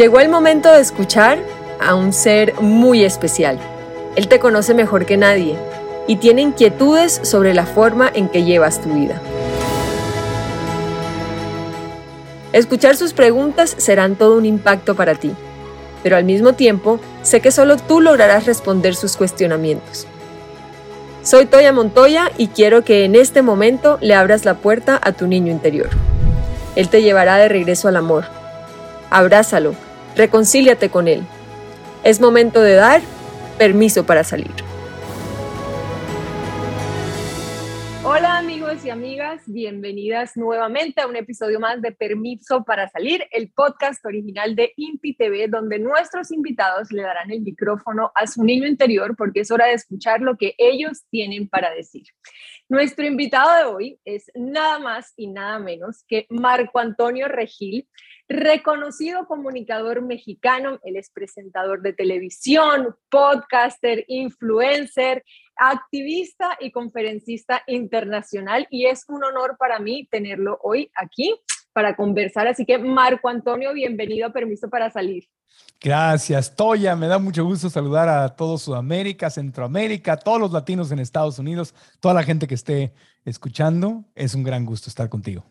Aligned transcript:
Llegó 0.00 0.18
el 0.18 0.30
momento 0.30 0.72
de 0.72 0.80
escuchar 0.80 1.40
a 1.78 1.94
un 1.94 2.14
ser 2.14 2.54
muy 2.54 3.04
especial. 3.04 3.58
Él 4.16 4.28
te 4.28 4.38
conoce 4.38 4.72
mejor 4.72 5.04
que 5.04 5.18
nadie 5.18 5.58
y 6.06 6.16
tiene 6.16 6.40
inquietudes 6.40 7.20
sobre 7.22 7.52
la 7.52 7.66
forma 7.66 8.10
en 8.14 8.30
que 8.30 8.42
llevas 8.44 8.80
tu 8.80 8.94
vida. 8.94 9.20
Escuchar 12.54 12.96
sus 12.96 13.12
preguntas 13.12 13.74
serán 13.76 14.16
todo 14.16 14.38
un 14.38 14.46
impacto 14.46 14.96
para 14.96 15.16
ti, 15.16 15.32
pero 16.02 16.16
al 16.16 16.24
mismo 16.24 16.54
tiempo 16.54 16.98
sé 17.22 17.42
que 17.42 17.52
solo 17.52 17.76
tú 17.76 18.00
lograrás 18.00 18.46
responder 18.46 18.94
sus 18.94 19.18
cuestionamientos. 19.18 20.06
Soy 21.22 21.44
Toya 21.44 21.74
Montoya 21.74 22.32
y 22.38 22.48
quiero 22.48 22.84
que 22.84 23.04
en 23.04 23.16
este 23.16 23.42
momento 23.42 23.98
le 24.00 24.14
abras 24.14 24.46
la 24.46 24.54
puerta 24.54 24.98
a 25.02 25.12
tu 25.12 25.26
niño 25.26 25.52
interior. 25.52 25.90
Él 26.74 26.88
te 26.88 27.02
llevará 27.02 27.36
de 27.36 27.50
regreso 27.50 27.86
al 27.86 27.96
amor. 27.96 28.24
Abrázalo, 29.10 29.74
reconcíliate 30.16 30.90
con 30.90 31.08
él. 31.08 31.22
Es 32.04 32.20
momento 32.20 32.60
de 32.62 32.74
dar 32.74 33.00
permiso 33.58 34.06
para 34.06 34.24
salir. 34.24 34.50
Hola 38.02 38.38
amigos 38.38 38.84
y 38.84 38.90
amigas, 38.90 39.42
bienvenidas 39.46 40.36
nuevamente 40.36 41.00
a 41.00 41.06
un 41.06 41.14
episodio 41.14 41.60
más 41.60 41.80
de 41.80 41.92
Permiso 41.92 42.64
para 42.64 42.88
Salir, 42.88 43.24
el 43.30 43.52
podcast 43.52 44.04
original 44.04 44.56
de 44.56 44.72
INPI 44.76 45.14
TV, 45.14 45.48
donde 45.48 45.78
nuestros 45.78 46.32
invitados 46.32 46.90
le 46.90 47.02
darán 47.02 47.30
el 47.30 47.42
micrófono 47.42 48.10
a 48.14 48.26
su 48.26 48.42
niño 48.42 48.66
interior 48.66 49.14
porque 49.16 49.40
es 49.40 49.50
hora 49.50 49.66
de 49.66 49.74
escuchar 49.74 50.22
lo 50.22 50.36
que 50.36 50.54
ellos 50.58 51.04
tienen 51.10 51.48
para 51.48 51.70
decir. 51.70 52.04
Nuestro 52.68 53.06
invitado 53.06 53.56
de 53.56 53.64
hoy 53.64 54.00
es 54.04 54.30
nada 54.34 54.78
más 54.78 55.12
y 55.16 55.28
nada 55.28 55.58
menos 55.58 56.02
que 56.08 56.26
Marco 56.30 56.78
Antonio 56.78 57.28
Regil, 57.28 57.86
reconocido 58.30 59.26
comunicador 59.26 60.02
mexicano, 60.02 60.78
él 60.84 60.96
es 60.96 61.10
presentador 61.10 61.82
de 61.82 61.92
televisión, 61.92 62.94
podcaster, 63.10 64.04
influencer, 64.06 65.24
activista 65.56 66.56
y 66.60 66.70
conferencista 66.70 67.64
internacional 67.66 68.68
y 68.70 68.86
es 68.86 69.04
un 69.08 69.24
honor 69.24 69.56
para 69.58 69.80
mí 69.80 70.06
tenerlo 70.12 70.60
hoy 70.62 70.92
aquí 70.94 71.34
para 71.72 71.96
conversar. 71.96 72.46
Así 72.46 72.64
que 72.64 72.78
Marco 72.78 73.28
Antonio, 73.28 73.72
bienvenido 73.72 74.32
Permiso 74.32 74.70
para 74.70 74.90
Salir. 74.90 75.24
Gracias, 75.80 76.54
Toya. 76.54 76.94
Me 76.94 77.08
da 77.08 77.18
mucho 77.18 77.44
gusto 77.44 77.68
saludar 77.68 78.08
a 78.08 78.36
todo 78.36 78.58
Sudamérica, 78.58 79.28
Centroamérica, 79.28 80.16
todos 80.16 80.38
los 80.38 80.52
latinos 80.52 80.92
en 80.92 81.00
Estados 81.00 81.40
Unidos, 81.40 81.74
toda 81.98 82.14
la 82.14 82.22
gente 82.22 82.46
que 82.46 82.54
esté 82.54 82.94
escuchando. 83.24 84.04
Es 84.14 84.36
un 84.36 84.44
gran 84.44 84.64
gusto 84.64 84.88
estar 84.88 85.08
contigo. 85.08 85.44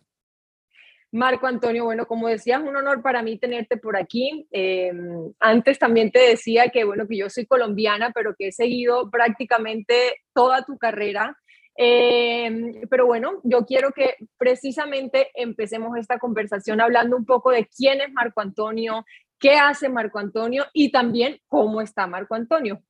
Marco 1.12 1.48
Antonio, 1.48 1.86
bueno, 1.86 2.06
como 2.06 2.28
decías, 2.28 2.62
un 2.62 2.76
honor 2.76 3.02
para 3.02 3.24
mí 3.24 3.40
tenerte 3.40 3.78
por 3.78 3.98
aquí. 3.98 4.48
Eh, 4.52 4.92
antes 5.40 5.80
también 5.80 6.12
te 6.12 6.20
decía 6.20 6.70
que, 6.70 6.84
bueno, 6.84 7.08
que 7.08 7.18
yo 7.18 7.30
soy 7.30 7.48
colombiana, 7.48 8.12
pero 8.14 8.36
que 8.38 8.50
he 8.50 8.52
seguido 8.52 9.10
prácticamente 9.10 10.22
toda 10.34 10.64
tu 10.64 10.78
carrera. 10.78 11.36
Eh, 11.76 12.84
pero 12.90 13.06
bueno, 13.06 13.40
yo 13.44 13.66
quiero 13.66 13.92
que 13.92 14.16
precisamente 14.38 15.30
empecemos 15.34 15.98
esta 15.98 16.20
conversación 16.20 16.82
hablando 16.82 17.16
un 17.16 17.26
poco 17.26 17.52
de 17.52 17.68
quién 17.68 18.02
es 18.02 18.12
Marco 18.12 18.42
Antonio, 18.42 19.06
qué 19.40 19.54
hace 19.54 19.90
Marco 19.90 20.20
Antonio 20.20 20.66
y 20.74 20.92
también 20.92 21.40
cómo 21.48 21.82
está 21.82 22.06
Marco 22.06 22.36
Antonio. 22.36 22.82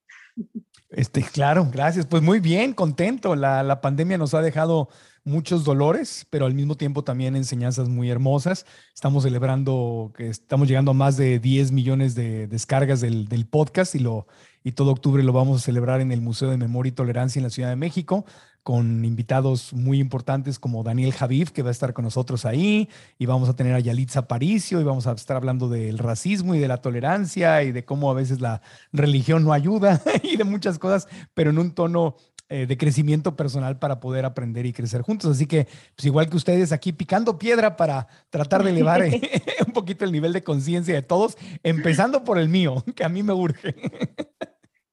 Este, 0.89 1.21
claro, 1.21 1.67
gracias. 1.71 2.05
Pues 2.07 2.23
muy 2.23 2.39
bien, 2.39 2.73
contento. 2.73 3.35
La, 3.35 3.61
la 3.63 3.79
pandemia 3.79 4.17
nos 4.17 4.33
ha 4.33 4.41
dejado 4.41 4.89
muchos 5.29 5.63
dolores, 5.63 6.25
pero 6.29 6.45
al 6.45 6.53
mismo 6.53 6.75
tiempo 6.75 7.03
también 7.03 7.35
enseñanzas 7.35 7.87
muy 7.87 8.09
hermosas. 8.09 8.65
Estamos 8.93 9.23
celebrando 9.23 10.11
que 10.15 10.27
estamos 10.27 10.67
llegando 10.67 10.91
a 10.91 10.93
más 10.93 11.15
de 11.15 11.39
10 11.39 11.71
millones 11.71 12.15
de 12.15 12.47
descargas 12.47 12.99
del, 12.99 13.27
del 13.27 13.45
podcast 13.45 13.95
y, 13.95 13.99
lo, 13.99 14.27
y 14.63 14.73
todo 14.73 14.91
octubre 14.91 15.23
lo 15.23 15.31
vamos 15.31 15.61
a 15.61 15.65
celebrar 15.65 16.01
en 16.01 16.11
el 16.11 16.21
Museo 16.21 16.49
de 16.49 16.57
Memoria 16.57 16.89
y 16.89 16.93
Tolerancia 16.93 17.39
en 17.39 17.43
la 17.43 17.49
Ciudad 17.49 17.69
de 17.69 17.75
México 17.75 18.25
con 18.63 19.03
invitados 19.05 19.73
muy 19.73 19.99
importantes 19.99 20.59
como 20.59 20.83
Daniel 20.83 21.13
Javif, 21.13 21.51
que 21.51 21.63
va 21.63 21.69
a 21.69 21.71
estar 21.71 21.93
con 21.93 22.05
nosotros 22.05 22.45
ahí, 22.45 22.89
y 23.17 23.25
vamos 23.25 23.49
a 23.49 23.55
tener 23.55 23.73
a 23.73 23.79
Yalitza 23.79 24.27
Paricio, 24.27 24.79
y 24.79 24.83
vamos 24.83 25.07
a 25.07 25.13
estar 25.13 25.37
hablando 25.37 25.69
del 25.69 25.97
racismo 25.97 26.53
y 26.53 26.59
de 26.59 26.67
la 26.67 26.77
tolerancia, 26.77 27.63
y 27.63 27.71
de 27.71 27.85
cómo 27.85 28.11
a 28.11 28.13
veces 28.13 28.41
la 28.41 28.61
religión 28.91 29.43
no 29.43 29.53
ayuda, 29.53 30.01
y 30.23 30.37
de 30.37 30.43
muchas 30.43 30.77
cosas, 30.77 31.07
pero 31.33 31.49
en 31.49 31.57
un 31.57 31.71
tono 31.71 32.15
eh, 32.51 32.65
de 32.65 32.77
crecimiento 32.77 33.35
personal 33.35 33.77
para 33.77 33.99
poder 33.99 34.25
aprender 34.25 34.65
y 34.65 34.73
crecer 34.73 35.03
juntos. 35.03 35.29
Así 35.29 35.45
que, 35.45 35.67
pues 35.95 36.05
igual 36.05 36.27
que 36.31 36.35
ustedes 36.35 36.71
aquí 36.71 36.91
picando 36.91 37.37
piedra 37.37 37.77
para 37.77 38.07
tratar 38.31 38.63
de 38.63 38.71
elevar 38.71 39.01
eh, 39.03 39.21
un 39.67 39.71
poquito 39.71 40.03
el 40.03 40.11
nivel 40.11 40.33
de 40.33 40.41
conciencia 40.41 40.95
de 40.95 41.03
todos, 41.03 41.37
empezando 41.61 42.23
por 42.23 42.39
el 42.39 42.49
mío, 42.49 42.83
que 42.95 43.03
a 43.03 43.09
mí 43.09 43.21
me 43.21 43.33
urge. 43.33 43.75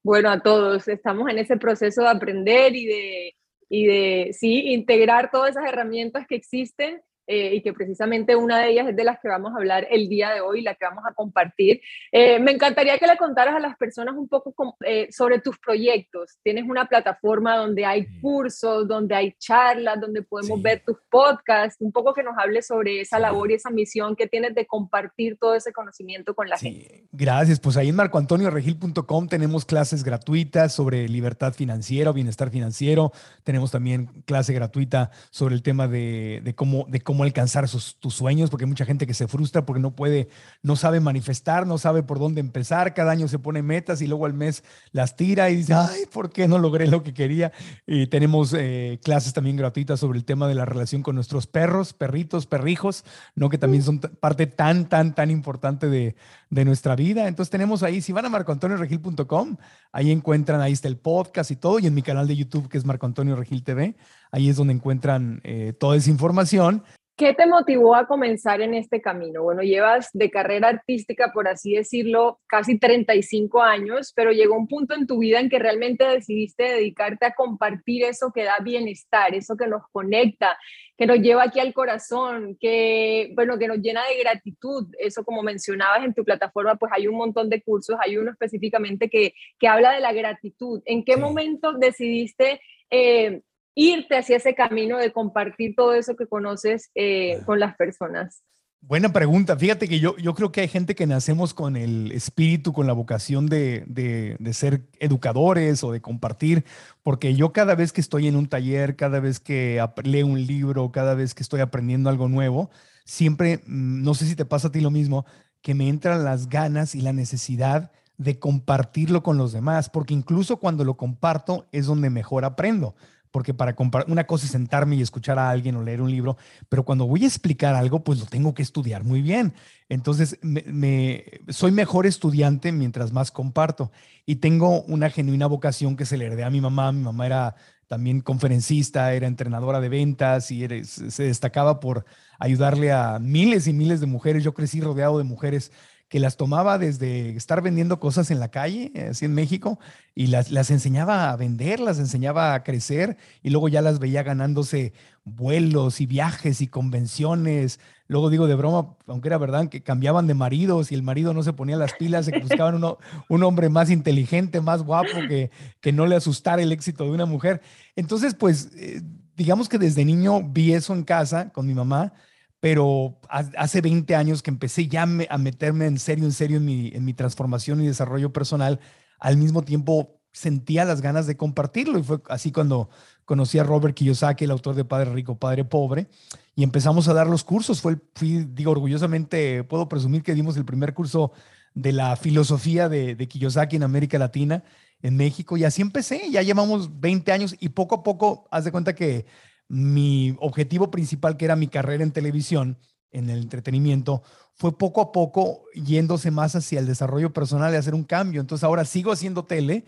Bueno, 0.03 0.31
a 0.31 0.41
todos, 0.41 0.87
estamos 0.87 1.31
en 1.31 1.39
ese 1.39 1.57
proceso 1.57 2.03
de 2.03 2.09
aprender 2.09 2.77
y 2.77 2.85
de, 2.85 3.35
y 3.71 3.87
de, 3.87 4.33
sí, 4.35 4.75
integrar 4.75 5.31
todas 5.31 5.53
esas 5.53 5.67
herramientas 5.67 6.27
que 6.27 6.37
existen 6.37 7.01
eh, 7.27 7.55
y 7.55 7.63
que 7.63 7.73
precisamente 7.73 8.35
una 8.35 8.59
de 8.59 8.71
ellas 8.71 8.89
es 8.89 8.97
de 8.97 9.05
las 9.05 9.21
que 9.21 9.29
vamos 9.29 9.53
a 9.53 9.59
hablar 9.59 9.87
el 9.91 10.09
día 10.09 10.31
de 10.31 10.41
hoy, 10.41 10.63
la 10.63 10.75
que 10.75 10.85
vamos 10.85 11.05
a 11.09 11.15
compartir. 11.15 11.81
Eh, 12.11 12.39
me 12.39 12.53
encantaría 12.53 12.99
que 12.99 13.07
le 13.07 13.17
contaras 13.17 13.55
a 13.55 13.61
las 13.61 13.77
personas 13.77 14.17
un 14.17 14.29
poco 14.29 14.55
eh, 14.85 15.09
sobre 15.11 15.41
tus 15.41 15.59
proyectos. 15.59 16.39
Tienes 16.43 16.65
una 16.69 16.87
plataforma 16.87 17.57
donde 17.57 17.85
hay 17.85 18.07
cursos, 18.21 18.89
donde 18.89 19.15
hay 19.15 19.33
charlas, 19.39 20.01
donde 20.01 20.23
podemos 20.23 20.61
ver 20.61 20.83
tus 20.85 20.97
podcasts, 21.09 21.81
un 21.81 21.93
poco 21.93 22.13
que 22.13 22.23
nos 22.23 22.37
hables 22.39 22.67
sobre 22.67 23.01
esa 23.01 23.19
labor 23.19 23.51
y 23.51 23.55
esa 23.55 23.71
misión 23.71 24.17
que 24.17 24.27
tienes 24.27 24.55
de 24.55 24.67
compartir 24.67 25.39
todo 25.39 25.55
ese 25.55 25.73
conocimiento 25.73 26.35
con 26.35 26.49
la 26.49 26.57
sí. 26.57 26.73
gente. 26.73 27.05
Gracias, 27.13 27.61
pues 27.61 27.77
ahí 27.77 27.89
en 27.89 27.97
marcoantonioregil.com 27.97 29.29
tenemos 29.29 29.65
clases 29.65 30.03
gratuitas 30.03 30.73
sobre 30.75 31.09
libertad 31.09 31.53
financiera 31.53 32.13
bienestar 32.17 32.51
financiero. 32.51 33.13
Tenemos 33.45 33.71
también 33.71 34.07
clase 34.25 34.53
gratuita 34.53 35.11
sobre 35.31 35.55
el 35.55 35.63
tema 35.63 35.87
de, 35.87 36.41
de 36.43 36.55
cómo, 36.55 36.87
de 36.89 37.01
cómo 37.01 37.16
cómo 37.17 37.25
alcanzar 37.25 37.67
sus, 37.67 37.97
tus 37.99 38.13
sueños, 38.13 38.51
porque 38.51 38.65
hay 38.65 38.69
mucha 38.69 38.85
gente 38.85 39.07
que 39.07 39.15
se 39.15 39.27
frustra 39.27 39.65
porque 39.65 39.81
no 39.81 39.97
puede, 39.97 40.29
no 40.63 40.77
sabe 40.77 41.01
manifestar, 41.01 41.67
no 41.67 41.79
sabe 41.79 42.03
por 42.03 42.19
dónde 42.19 42.41
empezar, 42.43 42.93
cada 42.93 43.11
año 43.11 43.27
se 43.27 43.39
pone 43.39 43.63
metas 43.63 44.03
y 44.03 44.07
luego 44.07 44.27
al 44.27 44.35
mes 44.35 44.65
las 44.93 45.17
tira 45.17 45.49
y 45.49 45.57
dice, 45.57 45.73
ay, 45.73 46.03
¿por 46.13 46.31
qué 46.31 46.47
no 46.47 46.59
logré 46.59 46.87
lo 46.87 47.03
que 47.03 47.15
quería? 47.15 47.53
Y 47.87 48.09
tenemos 48.09 48.53
eh, 48.53 49.01
clases 49.03 49.33
también 49.33 49.57
gratuitas 49.57 49.99
sobre 49.99 50.19
el 50.19 50.27
tema 50.27 50.47
de 50.47 50.57
la 50.57 50.67
relación 50.67 51.03
con 51.03 51.15
nuestros 51.15 51.47
perros, 51.47 51.95
perritos, 51.95 52.45
perrijos, 52.45 53.03
¿no? 53.35 53.49
Que 53.49 53.57
también 53.57 53.83
son 53.83 53.99
parte 53.99 54.47
tan, 54.47 54.87
tan, 54.87 55.15
tan 55.15 55.31
importante 55.31 55.89
de, 55.89 56.17
de 56.51 56.65
nuestra 56.65 56.97
vida. 56.97 57.29
Entonces 57.29 57.51
tenemos 57.51 57.83
ahí, 57.83 58.01
si 58.01 58.13
van 58.13 58.27
a 58.27 58.29
marcoantonioregil.com, 58.29 59.57
ahí 59.93 60.11
encuentran, 60.11 60.61
ahí 60.61 60.73
está 60.73 60.89
el 60.89 60.99
podcast 60.99 61.51
y 61.51 61.57
todo, 61.57 61.79
y 61.79 61.87
en 61.87 61.95
mi 61.95 62.03
canal 62.03 62.29
de 62.29 62.37
YouTube 62.37 62.69
que 62.69 62.79
es 62.79 62.85
Marco 62.85 63.07
Antonio 63.07 63.37
Regil 63.37 63.65
TV, 63.65 63.97
ahí 64.31 64.49
es 64.49 64.57
donde 64.57 64.75
encuentran 64.75 65.41
eh, 65.45 65.73
toda 65.79 65.97
esa 65.97 66.11
información. 66.11 66.85
¿Qué 67.19 67.33
te 67.33 67.47
motivó 67.47 67.95
a 67.95 68.07
comenzar 68.07 68.61
en 68.61 68.75
este 68.75 69.01
camino? 69.01 69.43
Bueno, 69.43 69.63
llevas 69.63 70.11
de 70.13 70.31
carrera 70.31 70.69
artística, 70.69 71.33
por 71.33 71.49
así 71.49 71.73
decirlo, 71.73 72.41
casi 72.47 72.79
35 72.79 73.63
años, 73.63 74.13
pero 74.15 74.33
llegó 74.33 74.55
un 74.55 74.69
punto 74.69 74.95
en 74.95 75.07
tu 75.07 75.21
vida 75.21 75.41
en 75.41 75.49
que 75.49 75.59
realmente 75.59 76.05
decidiste 76.05 76.65
dedicarte 76.65 77.25
a 77.25 77.35
compartir 77.35 78.05
eso 78.05 78.33
que 78.35 78.45
da 78.45 78.59
bienestar, 78.59 79.35
eso 79.35 79.57
que 79.57 79.67
nos 79.67 79.85
conecta, 79.93 80.59
que 80.99 81.07
nos 81.07 81.19
lleva 81.21 81.45
aquí 81.45 81.59
al 81.59 81.73
corazón, 81.73 82.59
que, 82.61 83.33
bueno, 83.35 83.59
que 83.59 83.69
nos 83.69 83.79
llena 83.79 84.03
de 84.07 84.19
gratitud. 84.19 84.87
Eso 84.99 85.25
como 85.25 85.43
mencionabas 85.43 86.05
en 86.05 86.13
tu 86.13 86.23
plataforma, 86.23 86.77
pues 86.77 86.93
hay 86.95 87.09
un 87.09 87.17
montón 87.17 87.49
de 87.49 87.63
cursos, 87.63 87.97
hay 87.99 88.19
uno 88.19 88.31
específicamente 88.31 89.09
que, 89.09 89.33
que 89.59 89.69
habla 89.69 89.93
de 89.93 90.01
la 90.01 90.13
gratitud. 90.13 90.83
¿En 90.85 91.03
qué 91.03 91.17
momento 91.17 91.73
decidiste 91.73 92.61
eh, 92.91 93.41
irte 93.77 94.17
hacia 94.17 94.39
ese 94.39 94.55
camino 94.55 94.97
de 94.97 95.13
compartir 95.13 95.75
todo 95.77 95.95
eso 95.95 96.17
que 96.17 96.27
conoces 96.27 96.91
eh, 96.97 97.41
con 97.45 97.61
las 97.61 97.77
personas? 97.77 98.43
Buena 98.81 99.13
pregunta. 99.13 99.57
Fíjate 99.57 99.89
que 99.89 100.01
yo, 100.01 100.17
yo 100.17 100.35
creo 100.35 100.53
que 100.53 100.61
hay 100.63 100.69
gente 100.69 100.95
que 100.95 101.07
nacemos 101.07 101.55
con 101.55 101.77
el 101.77 102.13
espíritu, 102.13 102.73
con 102.73 102.87
la 102.87 102.93
vocación 102.93 103.47
de, 103.47 103.85
de, 103.87 104.37
de, 104.39 104.55
ser 104.55 104.83
educadores 105.01 105.83
o 105.83 105.93
de 105.93 106.01
compartir, 106.01 106.65
porque 107.03 107.35
yo 107.35 107.53
cada 107.53 107.75
vez 107.75 107.93
que 107.93 108.01
estoy 108.01 108.29
en 108.29 108.37
un 108.37 108.49
taller, 108.49 108.97
cada 108.97 109.19
vez 109.21 109.41
que 109.41 109.85
leo 110.05 110.27
un 110.27 110.47
libro, 110.47 110.93
cada 110.93 111.15
vez 111.15 111.35
que 111.35 111.43
estoy 111.43 111.61
aprendiendo 111.61 112.11
algo 112.11 112.29
nuevo, 112.29 112.71
siempre, 113.05 113.59
mm, 113.67 114.03
no 114.05 114.15
sé 114.15 114.27
si 114.27 114.37
te 114.37 114.45
pasa 114.45 114.69
a 114.69 114.73
ti 114.73 114.81
lo 114.81 114.91
mismo, 114.91 115.27
que 115.63 115.75
me 115.75 115.89
entran 115.89 116.25
las 116.25 116.49
ganas 116.49 116.95
y 116.95 117.01
la 117.01 117.13
necesidad 117.13 117.91
de 118.19 118.39
compartirlo 118.39 119.23
con 119.23 119.37
los 119.37 119.53
demás, 119.53 119.91
porque 119.91 120.15
incluso 120.15 120.59
cuando 120.59 120.85
lo 120.85 120.97
comparto 120.97 121.67
es 121.73 121.87
donde 121.87 122.09
mejor 122.09 122.45
aprendo 122.45 122.95
porque 123.37 123.53
para 123.53 123.77
comparar, 123.77 124.11
una 124.11 124.25
cosa 124.25 124.47
es 124.47 124.53
sentarme 124.53 124.97
y 124.97 125.03
escuchar 125.03 125.39
a 125.39 125.51
alguien 125.51 125.77
o 125.77 125.83
leer 125.83 126.01
un 126.01 126.11
libro, 126.11 126.39
pero 126.71 126.87
cuando 126.87 127.07
voy 127.07 127.25
a 127.25 127.27
explicar 127.27 127.75
algo, 127.75 128.03
pues 128.03 128.19
lo 128.19 128.25
tengo 128.25 128.55
que 128.55 128.63
estudiar 128.63 129.05
muy 129.05 129.21
bien. 129.21 129.53
Entonces, 129.91 130.39
me, 130.41 131.23
soy 131.49 131.71
mejor 131.71 132.07
estudiante 132.07 132.73
mientras 132.73 133.13
más 133.13 133.31
comparto 133.31 133.93
y 134.25 134.37
tengo 134.37 134.85
una 134.85 135.11
genuina 135.11 135.47
vocación 135.49 135.97
que 135.97 136.07
se 136.07 136.17
le 136.17 136.25
heredé 136.25 136.45
a 136.45 136.51
mi 136.51 136.63
mamá. 136.63 136.93
Mi 136.93 137.03
mamá 137.03 137.27
era 137.27 137.57
también 137.89 138.23
conferencista, 138.23 139.13
era 139.13 139.27
entrenadora 139.27 139.83
de 139.83 139.91
ventas 139.91 140.51
y 140.51 140.67
se 140.87 141.23
destacaba 141.25 141.79
por 141.79 142.07
ayudarle 142.39 142.91
a 142.91 143.19
miles 143.19 143.67
y 143.67 143.75
miles 143.75 144.01
de 144.01 144.07
mujeres. 144.07 144.45
Yo 144.45 144.55
crecí 144.55 144.81
rodeado 144.81 145.19
de 145.19 145.25
mujeres 145.25 145.73
que 146.09 146.21
las 146.21 146.37
tomaba 146.37 146.79
desde 146.79 147.37
estar 147.37 147.63
vendiendo 147.63 147.99
cosas 147.99 148.31
en 148.31 148.39
la 148.39 148.49
calle, 148.49 148.93
así 149.11 149.25
en 149.25 149.35
México, 149.35 149.79
y 150.15 150.29
las, 150.29 150.53
las 150.53 150.71
enseñaba 150.71 151.31
a 151.31 151.37
vender, 151.37 151.81
las 151.81 151.99
enseñaba 151.99 152.55
a 152.55 152.63
crecer, 152.63 153.17
y 153.43 153.51
luego 153.51 153.69
ya 153.69 153.83
las 153.83 153.99
veía 153.99 154.23
ganándose 154.23 154.93
vuelos 155.25 156.01
y 156.01 156.07
viajes 156.07 156.61
y 156.61 156.69
convenciones. 156.69 157.81
Luego 158.07 158.31
digo 158.31 158.47
de 158.47 158.55
broma, 158.55 158.95
aunque 159.09 159.29
era 159.29 159.39
verdad, 159.39 159.69
que 159.69 159.83
cambiaban 159.83 160.29
de 160.29 160.35
maridos 160.35 160.93
y 160.93 160.95
el 160.95 161.03
marido 161.03 161.35
no 161.35 161.43
se 161.43 161.53
ponía 161.53 161.77
las 161.77 161.95
pilas, 161.95 162.27
se 162.27 162.39
buscaban 162.39 162.77
uno, 162.77 162.99
un 163.29 163.43
hombre 163.43 163.69
más 163.69 163.91
inteligente, 163.91 164.61
más 164.61 164.83
guapo, 164.83 165.19
que, 165.29 165.51
que 165.81 165.93
no 165.93 166.07
le 166.07 166.15
asustara 166.15 166.63
el 166.63 166.71
éxito 166.71 167.03
de 167.03 167.11
una 167.11 167.27
mujer. 167.27 167.61
Entonces, 167.97 168.35
pues, 168.35 168.71
eh, 168.77 169.03
digamos 169.37 169.69
que 169.69 169.79
desde 169.79 170.05
niño 170.05 170.41
vi 170.41 170.73
eso 170.73 170.95
en 170.95 171.03
casa 171.03 171.51
con 171.51 171.67
mi 171.67 171.75
mamá 171.75 172.13
pero 172.61 173.19
hace 173.29 173.81
20 173.81 174.15
años 174.15 174.43
que 174.43 174.51
empecé 174.51 174.89
ya 174.89 175.03
a 175.03 175.39
meterme 175.39 175.87
en 175.87 175.99
serio, 175.99 176.25
en 176.25 176.33
serio 176.33 176.57
en 176.57 177.05
mi, 177.05 177.15
transformación 177.15 177.83
y 177.83 177.87
desarrollo 177.87 178.33
personal, 178.33 178.81
al 179.19 179.37
mismo 179.37 179.63
tiempo 179.63 180.21
sentía 180.33 180.85
las 180.85 181.01
ganas 181.01 181.27
de 181.27 181.37
compartirlo 181.37 181.99
y 181.99 182.03
fue 182.03 182.21
así 182.29 182.53
cuando 182.53 182.91
conocí 183.25 183.59
a 183.59 183.65
Robert 183.65 183.95
Kiyosaki, 183.95 184.45
el 184.45 184.51
autor 184.51 184.75
de 184.75 184.85
Padre 184.85 185.13
Rico, 185.13 185.39
Padre 185.39 185.65
Pobre, 185.65 186.09
y 186.55 186.63
empezamos 186.63 187.09
a 187.09 187.15
dar 187.15 187.27
los 187.27 187.45
cursos. 187.45 187.81
Fue, 187.81 187.99
fui, 188.15 188.45
digo, 188.45 188.73
orgullosamente 188.73 189.65
puedo 189.65 189.89
presumir 189.89 190.23
que 190.23 190.35
dimos 190.35 190.57
el 190.57 190.65
primer 190.65 190.95
curso 190.95 191.33
de 191.75 191.93
la 191.93 192.17
filosofía 192.17 192.89
de, 192.89 193.15
de 193.15 193.29
Kiyosaki 193.29 193.77
en 193.77 193.83
América 193.83 194.19
Latina, 194.19 194.65
en 195.03 195.17
México, 195.17 195.57
y 195.57 195.65
así 195.65 195.83
empecé. 195.83 196.31
Ya 196.31 196.43
llevamos 196.43 197.01
20 197.01 197.33
años 197.33 197.55
y 197.61 197.71
poco 197.71 197.97
a 197.97 198.03
poco, 198.03 198.47
haz 198.51 198.65
de 198.65 198.73
cuenta 198.73 198.95
que 198.95 199.27
mi 199.69 200.37
objetivo 200.41 200.91
principal, 200.91 201.37
que 201.37 201.45
era 201.45 201.57
mi 201.57 201.69
carrera 201.69 202.03
en 202.03 202.13
televisión, 202.13 202.79
en 203.11 203.31
el 203.31 203.41
entretenimiento, 203.41 204.23
fue 204.55 204.77
poco 204.77 205.01
a 205.01 205.13
poco 205.13 205.65
yéndose 205.75 206.31
más 206.31 206.57
hacia 206.57 206.79
el 206.79 206.87
desarrollo 206.87 207.33
personal 207.33 207.73
y 207.73 207.77
hacer 207.77 207.95
un 207.95 208.05
cambio. 208.05 208.41
Entonces 208.41 208.65
ahora 208.65 208.85
sigo 208.85 209.13
haciendo 209.13 209.45
tele, 209.45 209.85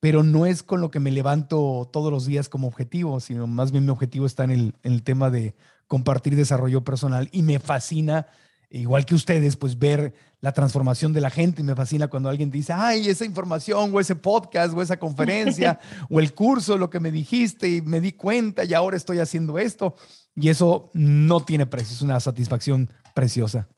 pero 0.00 0.22
no 0.22 0.46
es 0.46 0.62
con 0.62 0.80
lo 0.80 0.90
que 0.90 1.00
me 1.00 1.10
levanto 1.10 1.88
todos 1.92 2.12
los 2.12 2.26
días 2.26 2.48
como 2.48 2.68
objetivo, 2.68 3.20
sino 3.20 3.46
más 3.46 3.72
bien 3.72 3.84
mi 3.84 3.90
objetivo 3.90 4.26
está 4.26 4.44
en 4.44 4.50
el, 4.50 4.74
en 4.82 4.92
el 4.92 5.02
tema 5.02 5.30
de 5.30 5.54
compartir 5.86 6.36
desarrollo 6.36 6.82
personal 6.82 7.28
y 7.32 7.42
me 7.42 7.58
fascina 7.58 8.26
igual 8.70 9.04
que 9.04 9.14
ustedes, 9.14 9.56
pues 9.56 9.78
ver 9.78 10.14
la 10.42 10.52
transformación 10.52 11.14
de 11.14 11.22
la 11.22 11.30
gente. 11.30 11.62
Y 11.62 11.64
me 11.64 11.74
fascina 11.74 12.08
cuando 12.08 12.28
alguien 12.28 12.50
dice, 12.50 12.74
ay, 12.74 13.08
esa 13.08 13.24
información 13.24 13.90
o 13.94 14.00
ese 14.00 14.16
podcast 14.16 14.76
o 14.76 14.82
esa 14.82 14.98
conferencia 14.98 15.78
o 16.10 16.20
el 16.20 16.34
curso, 16.34 16.76
lo 16.76 16.90
que 16.90 17.00
me 17.00 17.10
dijiste 17.10 17.68
y 17.68 17.80
me 17.80 18.00
di 18.00 18.12
cuenta 18.12 18.64
y 18.64 18.74
ahora 18.74 18.96
estoy 18.98 19.20
haciendo 19.20 19.58
esto. 19.58 19.94
Y 20.34 20.50
eso 20.50 20.90
no 20.92 21.44
tiene 21.44 21.66
precio, 21.66 21.94
es 21.94 22.02
una 22.02 22.20
satisfacción 22.20 22.90
preciosa. 23.14 23.68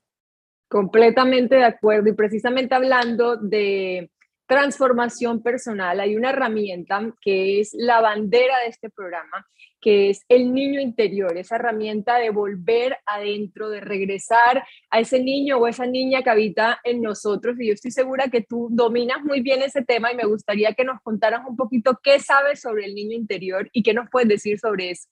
Completamente 0.68 1.56
de 1.56 1.64
acuerdo. 1.64 2.08
Y 2.08 2.14
precisamente 2.14 2.74
hablando 2.74 3.36
de 3.36 4.10
transformación 4.46 5.42
personal, 5.42 6.00
hay 6.00 6.16
una 6.16 6.30
herramienta 6.30 7.00
que 7.20 7.60
es 7.60 7.70
la 7.74 8.00
bandera 8.00 8.58
de 8.60 8.68
este 8.68 8.90
programa 8.90 9.46
que 9.84 10.08
es 10.08 10.24
el 10.30 10.54
niño 10.54 10.80
interior, 10.80 11.36
esa 11.36 11.56
herramienta 11.56 12.16
de 12.16 12.30
volver 12.30 12.96
adentro, 13.04 13.68
de 13.68 13.82
regresar 13.82 14.64
a 14.88 15.00
ese 15.00 15.22
niño 15.22 15.58
o 15.58 15.66
esa 15.66 15.84
niña 15.84 16.22
que 16.22 16.30
habita 16.30 16.80
en 16.84 17.02
nosotros. 17.02 17.60
Y 17.60 17.66
yo 17.66 17.74
estoy 17.74 17.90
segura 17.90 18.28
que 18.28 18.40
tú 18.40 18.68
dominas 18.70 19.22
muy 19.22 19.42
bien 19.42 19.60
ese 19.60 19.84
tema 19.84 20.10
y 20.10 20.16
me 20.16 20.24
gustaría 20.24 20.72
que 20.72 20.84
nos 20.84 21.02
contaras 21.02 21.42
un 21.46 21.54
poquito 21.54 22.00
qué 22.02 22.18
sabes 22.18 22.62
sobre 22.62 22.86
el 22.86 22.94
niño 22.94 23.14
interior 23.14 23.68
y 23.74 23.82
qué 23.82 23.92
nos 23.92 24.08
puedes 24.10 24.30
decir 24.30 24.58
sobre 24.58 24.92
eso. 24.92 25.06